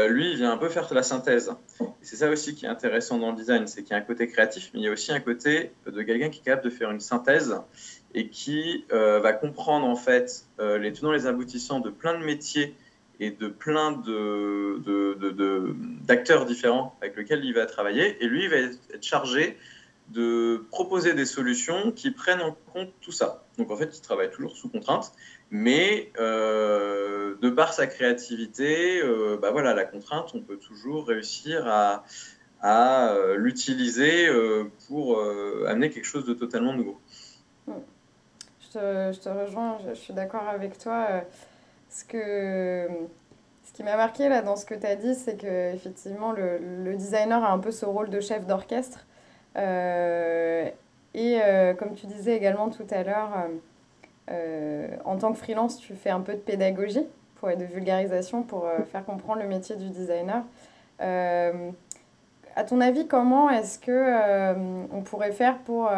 [0.09, 1.53] lui, il vient un peu faire la synthèse.
[1.79, 4.00] Et c'est ça aussi qui est intéressant dans le design, c'est qu'il y a un
[4.00, 6.74] côté créatif, mais il y a aussi un côté de quelqu'un qui est capable de
[6.74, 7.55] faire une synthèse
[8.14, 12.74] et qui va comprendre en fait les tenants et les aboutissants de plein de métiers
[13.20, 13.92] et de plein
[16.07, 18.22] d'acteurs de, de, différents avec lesquels il va travailler.
[18.22, 19.57] Et lui, il va être chargé
[20.09, 23.44] de proposer des solutions qui prennent en compte tout ça.
[23.59, 25.12] Donc en fait, il travaille toujours sous contrainte,
[25.50, 31.67] mais euh, de par sa créativité, euh, bah voilà, la contrainte, on peut toujours réussir
[31.67, 32.04] à,
[32.65, 34.29] euh, l'utiliser
[34.88, 35.21] pour
[35.67, 36.98] amener quelque chose de totalement nouveau.
[37.69, 41.25] Je te, je te rejoins, je suis d'accord avec toi
[41.94, 42.88] ce, que,
[43.64, 46.58] ce qui m'a marqué là dans ce que tu as dit, c'est que effectivement le,
[46.58, 49.06] le, designer a un peu ce rôle de chef d'orchestre.
[49.56, 50.68] Euh,
[51.14, 53.30] et euh, comme tu disais également tout à l'heure,
[54.30, 58.42] euh, en tant que freelance, tu fais un peu de pédagogie pour, et de vulgarisation
[58.42, 60.42] pour faire comprendre le métier du designer.
[60.98, 64.54] à ton avis, comment est-ce que
[64.92, 65.88] on pourrait faire pour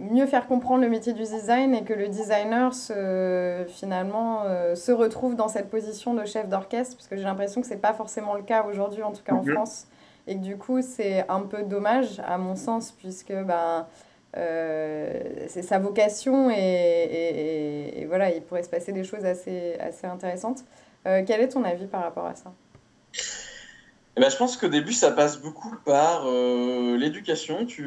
[0.00, 4.42] mieux faire comprendre le métier du design et que le designer se, finalement
[4.74, 7.80] se retrouve dans cette position de chef d'orchestre, parce que j'ai l'impression que ce n'est
[7.80, 9.44] pas forcément le cas aujourd'hui, en tout cas en.
[9.44, 9.86] France.
[10.26, 13.86] Et que du coup, c'est un peu dommage, à mon sens, puisque ben,
[14.34, 20.64] c'est sa vocation et, et, voilà, il pourrait se passer des choses assez, assez intéressantes.
[21.04, 22.52] quel est ton avis par rapport à ça?
[24.18, 27.66] Eh ben, je pense qu'au début, ça passe beaucoup par euh, l'éducation.
[27.66, 27.84] Tu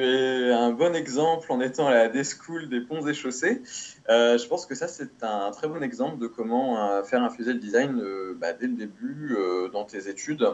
[0.00, 3.60] es un bon exemple en étant à la D-School des ponts et chaussées.
[4.08, 7.54] Euh, je pense que ça, c'est un très bon exemple de comment euh, faire infuser
[7.54, 8.00] le design
[8.36, 9.36] bah, dès le début
[9.72, 10.46] dans tes études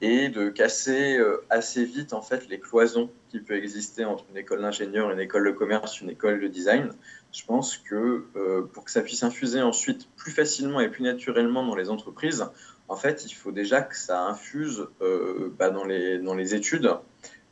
[0.00, 4.62] et de casser assez vite en fait les cloisons qui peuvent exister entre une école
[4.62, 6.90] d'ingénieur, une école de commerce, une école de design.
[7.32, 8.24] Je pense que
[8.72, 12.44] pour que ça puisse infuser ensuite plus facilement et plus naturellement dans les entreprises,
[12.88, 16.90] en fait, il faut déjà que ça infuse euh, bah, dans, les, dans les études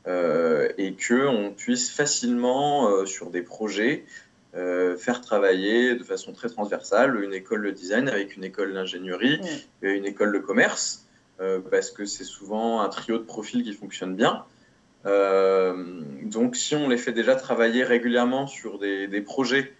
[0.06, 4.04] euh, et qu'on puisse facilement, euh, sur des projets,
[4.98, 9.40] faire travailler de façon très transversale une école de design avec une école d'ingénierie
[9.82, 11.06] et une école de commerce,
[11.70, 14.44] parce que c'est souvent un trio de profils qui fonctionne bien.
[15.06, 19.72] donc, si on les fait déjà travailler régulièrement sur des, des projets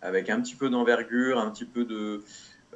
[0.00, 2.22] avec un petit peu d'envergure, un petit peu de,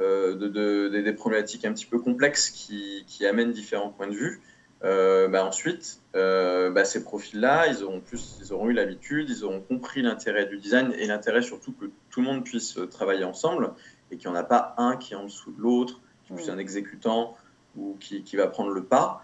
[0.01, 4.41] euh, de, des problématiques un petit peu complexes qui, qui amènent différents points de vue.
[4.83, 9.45] Euh, bah ensuite, euh, bah ces profils-là, ils auront plus, ils auront eu l'habitude, ils
[9.45, 13.73] auront compris l'intérêt du design et l'intérêt surtout que tout le monde puisse travailler ensemble
[14.11, 16.51] et qu'il n'y en a pas un qui est en dessous de l'autre, qui est
[16.51, 17.37] un exécutant
[17.77, 19.23] ou qui, qui, va prendre le pas.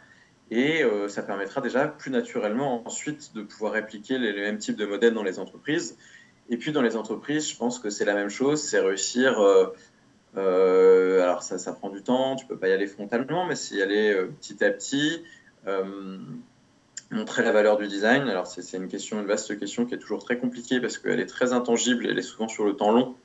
[0.52, 4.86] Et ça permettra déjà plus naturellement ensuite de pouvoir répliquer les, les, mêmes types de
[4.86, 5.98] modèles dans les entreprises.
[6.48, 9.38] Et puis dans les entreprises, je pense que c'est la même chose, c'est réussir
[10.36, 14.12] alors ça, prend du temps, tu peux pas y aller frontalement, mais c'est y aller
[14.12, 15.22] euh, petit à petit.
[15.66, 16.18] Euh,
[17.10, 18.28] montrer la valeur du design.
[18.28, 21.26] Alors c'est une question, une vaste question qui est toujours très compliquée parce qu'elle est
[21.26, 23.16] très intangible, elle est souvent sur le temps long.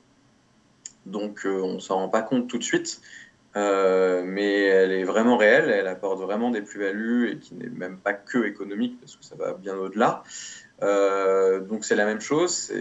[1.06, 3.00] Donc on ne s'en rend pas compte tout de suite.
[3.54, 8.12] mais elle est vraiment réelle, elle apporte vraiment des plus-values et qui n'est même pas
[8.12, 10.24] que économique parce que ça va bien au-delà.
[10.80, 12.72] donc c'est la même chose,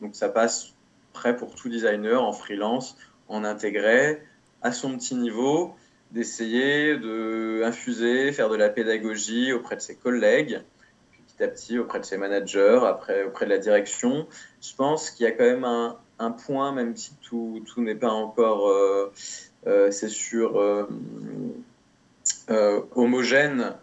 [0.00, 0.72] donc ça passe
[1.12, 2.96] prêt pour tout designer en freelance
[3.28, 4.22] en intégrer
[4.62, 5.74] à son petit niveau,
[6.12, 10.60] d'essayer d'infuser, faire de la pédagogie auprès de ses collègues,
[11.26, 14.26] petit à petit auprès de ses managers, après auprès de la direction.
[14.60, 17.94] Je pense qu'il y a quand même un, un, point, même si tout, tout n'est
[17.94, 19.12] pas encore, euh,
[19.66, 20.86] euh, c'est sûr, euh,
[22.94, 23.74] homogène,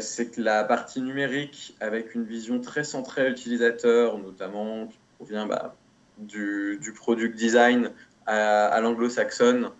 [0.00, 5.76] c'est que la partie numérique, avec une vision très centrée utilisateur, notamment qui provient bah,
[6.18, 7.92] du, du product design,
[8.26, 9.70] à, l'anglo-saxonne,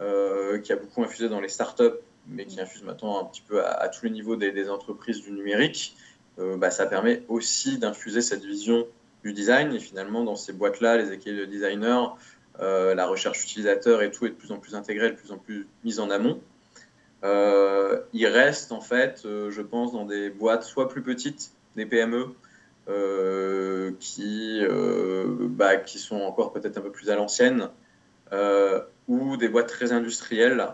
[0.00, 3.62] euh, qui a beaucoup infusé dans les startups, mais qui infuse maintenant un petit peu
[3.62, 5.94] à, tous les niveaux des, entreprises du numérique,
[6.38, 8.86] euh, bah, ça permet aussi d'infuser cette vision
[9.24, 9.74] du design.
[9.74, 12.06] Et finalement, dans ces boîtes-là, les équipes de designers,
[12.60, 15.38] euh, la recherche utilisateur et tout est de plus en plus intégré, de plus en
[15.38, 16.40] plus mise en amont.
[17.22, 22.28] il reste en fait, je pense, dans des boîtes soit plus petites, des PME,
[23.98, 24.62] qui,
[25.40, 27.68] bah, qui sont encore peut-être un peu plus à l'ancienne,
[29.10, 30.66] ou des boîtes très industrielles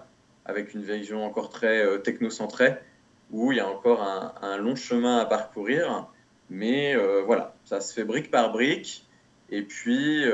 [0.44, 2.76] avec une vision encore très euh, technocentrée,
[3.32, 6.06] où il y a encore un, long chemin à parcourir.
[6.48, 9.04] Mais euh, voilà, ça se fait brique par brique.
[9.50, 10.24] Et puis,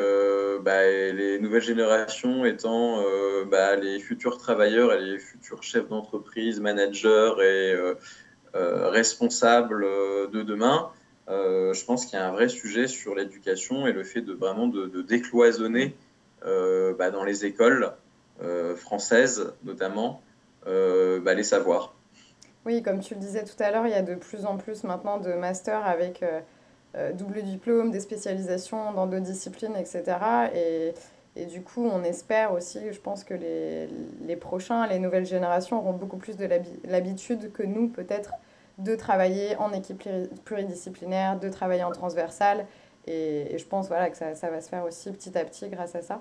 [0.63, 3.03] bah, les nouvelles générations étant
[3.47, 7.77] bah, les futurs travailleurs et les futurs chefs d'entreprise, managers et
[8.55, 9.83] responsables
[10.33, 10.91] de demain,
[11.29, 14.67] je pense qu'il y a un vrai sujet sur l'éducation et le fait de vraiment
[14.67, 16.02] de décloisonner euh,
[16.45, 17.93] bah, dans les écoles
[18.43, 20.21] euh, françaises notamment
[20.67, 21.95] euh, bah, les savoirs.
[22.65, 24.85] Oui, comme tu le disais tout à l'heure, il y a de plus en plus
[24.85, 26.25] maintenant de masters avec
[27.15, 30.05] double diplôme, des spécialisations dans d'autres disciplines, etc.
[31.37, 33.89] Et, du coup, on espère aussi, je pense que les,
[34.27, 36.49] les prochains, les nouvelles générations auront beaucoup plus de
[36.85, 38.35] l'habitude que nous, peut-être,
[38.79, 40.09] de travailler en équipe
[40.45, 42.67] pluridisciplinaire, de travailler en transversal
[43.07, 45.95] et, je pense voilà, que ça, ça, va se faire aussi petit à petit grâce
[45.95, 46.21] à ça.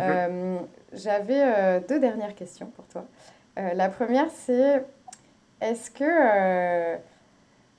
[0.00, 0.58] Euh,
[0.92, 3.04] j'avais euh, deux dernières questions pour toi.
[3.58, 4.84] Euh, la première, c'est
[5.60, 6.98] est-ce que,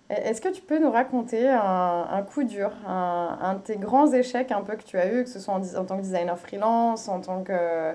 [0.09, 4.11] est-ce que tu peux nous raconter un, un coup dur, un, un, de tes grands
[4.11, 6.37] échecs un peu que tu as eu, que ce soit en, en tant que designer
[6.39, 7.93] freelance, en tant que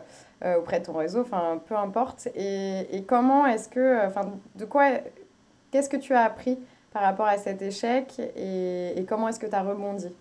[0.59, 4.89] auprès de ton réseau, enfin peu importe, et, et comment est-ce que, enfin de quoi,
[5.71, 6.59] qu'est-ce que tu as appris
[6.93, 10.13] par rapport à cet échec et, et comment est-ce que tu as rebondi?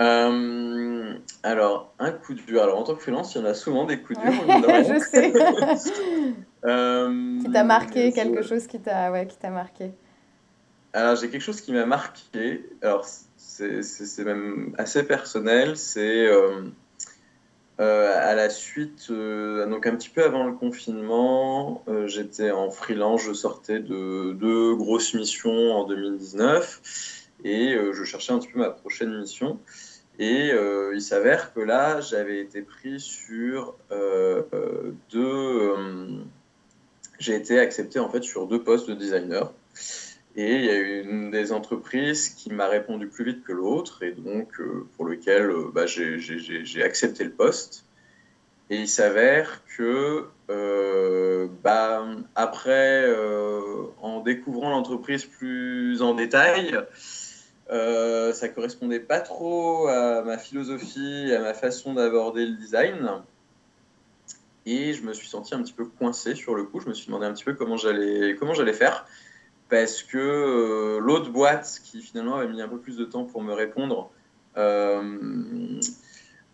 [0.00, 2.62] Euh, alors, un coup dur.
[2.62, 4.32] Alors, en tant que freelance, il y en a souvent des coups durs.
[4.48, 5.32] je sais.
[6.64, 9.92] euh, qui t'a marqué, quelque chose qui t'a ouais, qui marqué?
[10.92, 12.64] Alors j'ai quelque chose qui m'a marqué.
[12.80, 13.04] Alors
[13.36, 15.76] c'est même assez personnel.
[15.76, 16.62] C'est euh,
[17.78, 23.80] à la suite, donc un petit peu avant le confinement, j'étais en freelance, je sortais
[23.80, 29.58] de deux grosses missions en 2019 et je cherchais un petit peu ma prochaine mission.
[30.18, 30.50] Et
[30.94, 33.74] il s'avère que là, j'avais été pris sur
[35.10, 35.74] deux.
[37.18, 39.52] J'ai été accepté en fait sur deux postes de designer.
[40.36, 44.10] Et il y a une des entreprises qui m'a répondu plus vite que l'autre, et
[44.10, 47.84] donc euh, pour lequel euh, bah, j'ai accepté le poste.
[48.68, 53.06] Et il s'avère que, euh, bah, après,
[54.00, 56.76] en découvrant l'entreprise plus en détail,
[57.68, 63.10] ça correspondait pas trop à ma philosophie, à ma façon d'aborder le design.
[64.66, 66.80] Et je me suis senti un petit peu coincé sur le coup.
[66.80, 69.06] Je me suis demandé un petit peu comment j'allais faire
[69.68, 73.42] parce que euh, l'autre boîte qui finalement avait mis un peu plus de temps pour
[73.42, 74.10] me répondre
[74.56, 75.18] euh,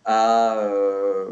[0.09, 1.27] euh,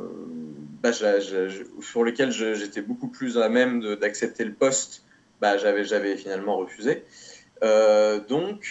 [0.84, 5.04] bah, sur lequel j'étais beaucoup plus à même d'accepter le poste,
[5.42, 7.04] bah, j'avais finalement refusé.
[7.62, 8.64] Donc,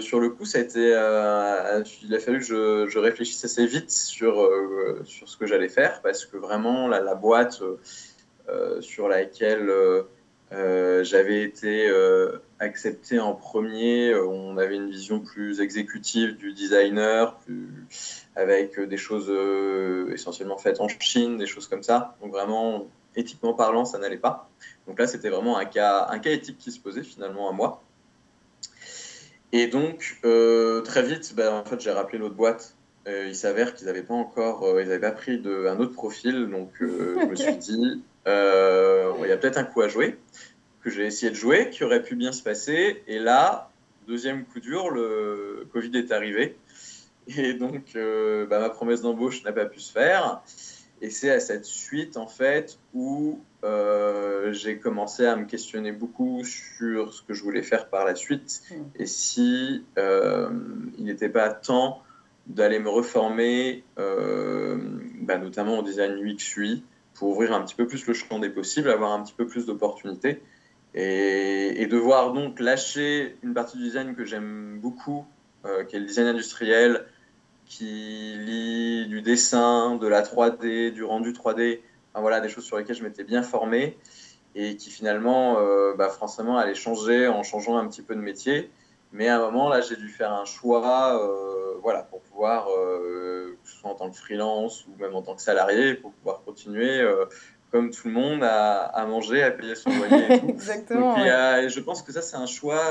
[0.00, 4.48] sur le coup, ça a été, il a fallu que je, réfléchisse assez vite sur,
[5.04, 7.62] sur ce que j'allais faire parce que vraiment, la, boîte
[8.80, 9.70] sur laquelle
[10.50, 14.10] euh, j'avais été euh, accepté en premier.
[14.10, 17.38] Euh, on avait une vision plus exécutive du designer,
[18.34, 19.30] avec des choses
[20.12, 22.16] essentiellement faites en Chine, des choses comme ça.
[22.22, 24.48] Donc vraiment, éthiquement parlant, ça n'allait pas.
[24.86, 27.82] Donc là, c'était vraiment un cas, un cas éthique qui se posait finalement à moi.
[29.52, 32.74] Et donc, très vite, ben, en fait, j'ai rappelé l'autre boîte.
[33.06, 36.48] il s'avère qu'ils n'avaient pas encore, ils n'avaient pas pris de, un autre profil.
[36.50, 40.18] Donc, je me suis dit, euh, il y a peut-être un coup à jouer
[40.82, 43.02] que j'ai essayé de jouer, qui aurait pu bien se passer.
[43.06, 43.70] Et là,
[44.06, 46.56] deuxième coup dur, le Covid est arrivé.
[47.36, 50.42] Et donc, euh, bah, ma promesse d'embauche n'a pas pu se faire.
[51.00, 56.44] Et c'est à cette suite, en fait, où euh, j'ai commencé à me questionner beaucoup
[56.44, 58.62] sur ce que je voulais faire par la suite.
[58.70, 58.82] Hmm.
[58.96, 62.02] Et si il n'était pas temps
[62.46, 66.82] d'aller me reformer, bah, notamment au design UX UI,
[67.18, 69.66] pour ouvrir un petit peu plus le champ des possibles, avoir un petit peu plus
[69.66, 70.40] d'opportunités.
[70.94, 75.24] Et, devoir donc lâcher une partie du design que j'aime beaucoup,
[75.64, 77.06] euh, qui est le design industriel,
[77.68, 81.80] qui lie du dessin, de la 3D, du rendu 3D,
[82.12, 83.96] enfin, voilà, des choses sur lesquelles je m'étais bien formé
[84.54, 88.70] et qui finalement, euh, bah, forcément, allaient changer en changeant un petit peu de métier.
[89.12, 93.56] Mais à un moment, là, j'ai dû faire un choix euh, voilà, pour pouvoir, euh,
[93.62, 96.42] que ce soit en tant que freelance ou même en tant que salarié, pour pouvoir
[96.42, 97.24] continuer, euh,
[97.70, 100.48] comme tout le monde, à, à, manger, à payer son loyer et tout.
[100.48, 101.16] Exactement.
[101.16, 102.82] Donc, et je pense que ça, c'est un choix.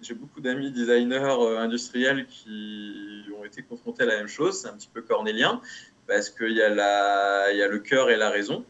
[0.00, 4.60] J'ai beaucoup d'amis designers industriels qui ont été confrontés à la même chose.
[4.60, 5.60] C'est un petit peu cornélien,
[6.06, 8.64] parce qu'il y, a la, y a le cœur et la raison.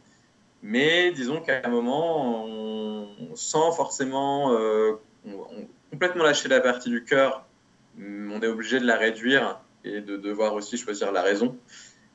[0.63, 4.53] Mais disons qu'à un moment, on, sent forcément...
[5.27, 7.45] on, complètement lâcher la partie du cœur,
[7.99, 11.57] on est obligé de la réduire et de devoir aussi choisir la raison.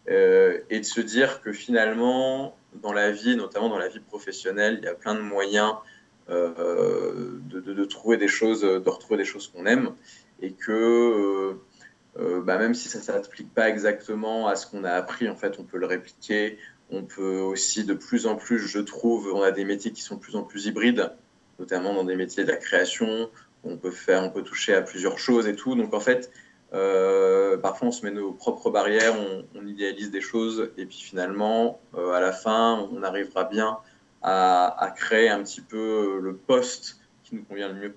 [0.07, 4.79] Euh, et de se dire que finalement, dans la vie, notamment dans la vie professionnelle,
[4.81, 5.73] il y a plein de moyens
[6.29, 9.91] euh, de, trouver des choses, de retrouver des choses qu'on aime,
[10.41, 11.55] et que
[12.17, 15.35] euh, bah, même si ça ne s'applique pas exactement à ce qu'on a appris, en
[15.35, 16.57] fait, on peut le répliquer.
[16.91, 20.15] On peut aussi de plus en plus, je trouve, on a des métiers qui sont
[20.15, 21.11] de plus en plus hybrides,
[21.59, 23.29] notamment dans des métiers de la création,
[23.63, 25.75] on peut faire, on peut toucher à plusieurs choses et tout.
[25.75, 26.31] Donc en fait,
[26.73, 29.13] euh, parfois on se met nos propres barrières,
[29.55, 33.77] on, idéalise des choses et puis finalement, euh, à la fin, on arrivera bien
[34.21, 37.95] à, créer un petit peu le poste qui nous convient le mieux.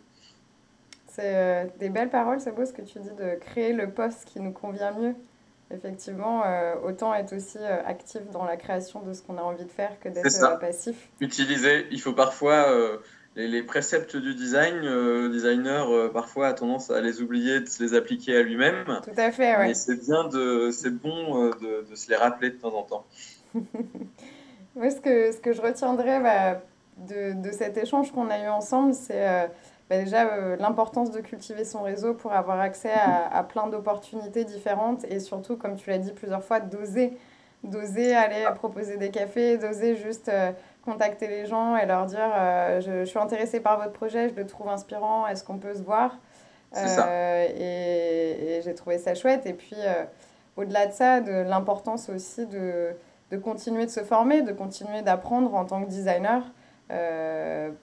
[1.09, 4.27] C'est euh, des belles paroles, c'est beau ce que tu dis de créer le poste
[4.27, 5.15] qui nous convient mieux.
[5.71, 6.45] Effectivement,
[6.83, 10.09] autant être aussi actif dans la création de ce qu'on a envie de faire que
[10.09, 11.11] d'être passif.
[11.21, 12.73] Utiliser, il faut parfois
[13.47, 17.67] les, préceptes du design, euh, le designer euh, parfois a tendance à les oublier, de
[17.67, 18.85] se les appliquer à lui-même.
[19.05, 19.71] Tout à fait, oui.
[19.71, 22.83] Et c'est bien de, c'est bon euh, de, de, se les rappeler de temps en
[22.83, 23.05] temps.
[23.55, 26.61] Moi, ce que, ce que je retiendrai bah,
[26.97, 29.49] de, de, cet échange qu'on a eu ensemble, c'est
[29.89, 35.05] bah, déjà l'importance de cultiver son réseau pour avoir accès à, à plein d'opportunités différentes
[35.09, 37.17] et surtout, comme tu l'as dit plusieurs fois, d'oser
[37.65, 40.31] d'oser aller proposer des cafés, d'oser juste
[40.89, 44.47] contacter les gens et leur dire euh, je, suis intéressé par votre projet, je le
[44.47, 46.17] trouve inspirant, est-ce qu'on peut se voir
[46.77, 49.47] euh, Et, j'ai trouvé ça chouette.
[49.47, 50.05] Et puis, euh,
[50.57, 52.93] au-delà de ça, de l'importance aussi de,
[53.31, 56.43] de, continuer de se former, de continuer d'apprendre en tant que designer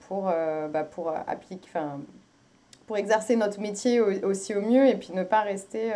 [0.08, 1.70] pour, bah, pour appliquer,
[2.88, 5.92] pour exercer notre métier aussi au mieux et puis ne pas rester,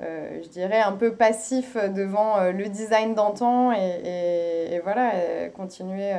[0.00, 5.12] je dirais, un peu passif devant le design d'antan et, voilà,
[5.54, 6.12] continuer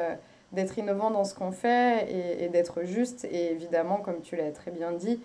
[0.52, 2.08] d'être innovant dans ce qu'on fait
[2.40, 5.22] et, d'être juste et évidemment, comme tu l'as très bien dit,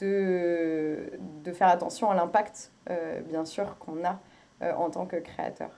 [0.00, 1.10] de,
[1.44, 2.70] de faire attention à l'impact,
[3.28, 4.20] bien sûr, qu'on a
[4.76, 5.70] en tant que créateur.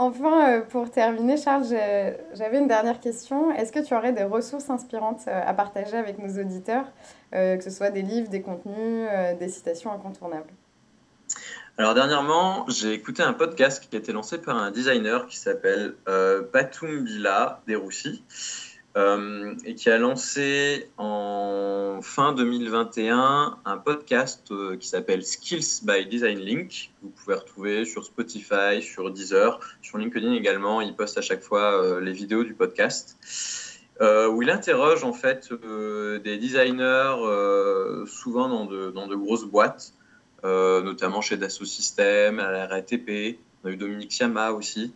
[0.00, 1.64] Enfin, euh, pour terminer, Charles,
[2.32, 3.50] j'avais une dernière question.
[3.50, 6.84] Est-ce que tu aurais des ressources inspirantes euh, à partager avec nos auditeurs,
[7.34, 9.08] euh, que ce soit des livres, des contenus,
[9.40, 10.52] des citations incontournables?
[11.78, 15.94] Alors dernièrement, j'ai écouté un podcast qui a été lancé par un designer qui s'appelle
[16.08, 18.22] euh, Batum Bila Deroussi.
[18.98, 26.06] Euh, et qui a lancé en fin 2021 un podcast euh, qui s'appelle Skills by
[26.06, 26.90] Design Link.
[27.02, 30.80] Vous pouvez retrouver sur Spotify, sur Deezer, sur LinkedIn également.
[30.80, 33.16] Il poste à chaque fois euh, les vidéos du podcast.
[34.00, 35.52] où il interroge en fait
[36.24, 37.16] des designers
[38.06, 39.92] souvent dans de, dans de, grosses boîtes,
[40.44, 44.92] notamment chez Dassault Systèmes, à la RATP, on a eu Dominique Siama aussi,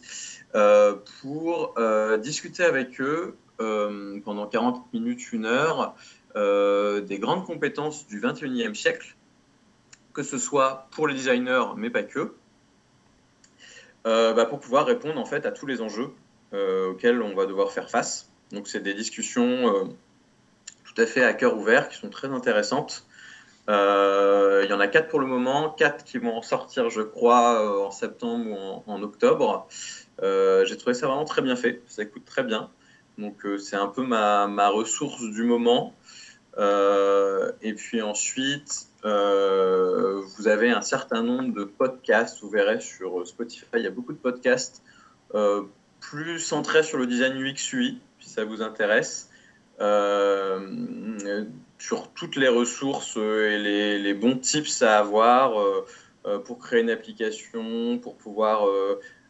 [1.20, 1.74] pour
[2.20, 5.94] discuter avec eux euh, pendant 40 minutes, une heure,
[6.36, 9.14] euh, des grandes compétences du 21e siècle,
[10.14, 12.34] que ce soit pour les designers, mais pas que,
[14.06, 16.10] euh, bah, pour pouvoir répondre en fait à tous les enjeux
[16.52, 18.30] auxquels on va devoir faire face.
[18.50, 19.90] Donc c'est des discussions
[20.84, 23.06] tout à fait à cœur ouvert qui sont très intéressantes.
[23.72, 27.90] Il y en a quatre pour le moment, quatre qui vont sortir, je crois, en
[27.90, 29.66] septembre ou en, octobre.
[30.20, 32.70] J'ai trouvé ça vraiment très bien fait, ça coûte très bien.
[33.18, 35.94] Donc euh, c'est un peu ma, ressource du moment.
[36.58, 42.40] Euh, et puis ensuite, euh, vous avez un certain nombre de podcasts.
[42.42, 44.82] Vous verrez sur Spotify, il y a beaucoup de podcasts
[46.00, 49.30] plus centrés sur le design UX UI, si ça vous intéresse.
[51.82, 55.54] Sur toutes les ressources et les, bons tips à avoir
[56.44, 58.68] pour créer une application, pour pouvoir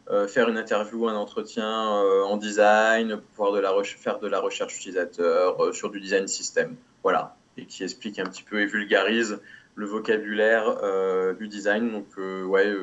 [0.09, 4.41] euh, faire une interview, un entretien euh, en design, pouvoir de la faire de la
[4.41, 6.75] recherche utilisateur euh, sur du design système.
[7.03, 9.39] Voilà, et qui explique un petit peu et vulgarise
[9.75, 10.75] le vocabulaire
[11.39, 11.91] du design.
[11.91, 12.75] Donc, ouais,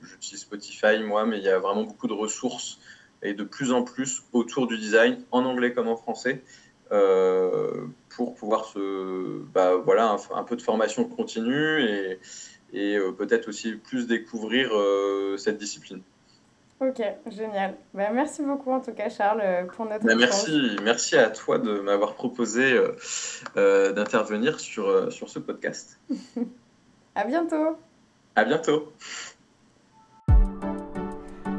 [0.00, 2.78] j'utilise Spotify, moi, mais il y a vraiment beaucoup de ressources
[3.22, 6.42] et de plus en plus autour du design, en anglais comme en français,
[8.16, 12.18] pour pouvoir se, bah, voilà, un, un, peu de formation continue et,
[12.72, 14.70] et peut-être aussi plus découvrir
[15.36, 16.02] cette discipline.
[16.78, 17.74] Ok, génial.
[17.94, 21.58] Ben, merci beaucoup en tout cas Charles euh, pour notre ben, merci, merci à toi
[21.58, 22.94] de m'avoir proposé euh,
[23.56, 25.98] euh, d'intervenir sur, sur ce podcast.
[27.14, 27.78] à bientôt.
[28.34, 28.92] À bientôt.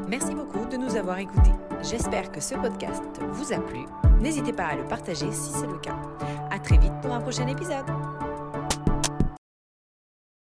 [0.06, 1.50] Merci beaucoup de nous avoir écoutés.
[1.82, 3.80] J'espère que ce podcast vous a plu.
[4.20, 5.98] N'hésitez pas à le partager si c'est le cas.
[6.68, 7.86] Très vite pour un prochain épisode.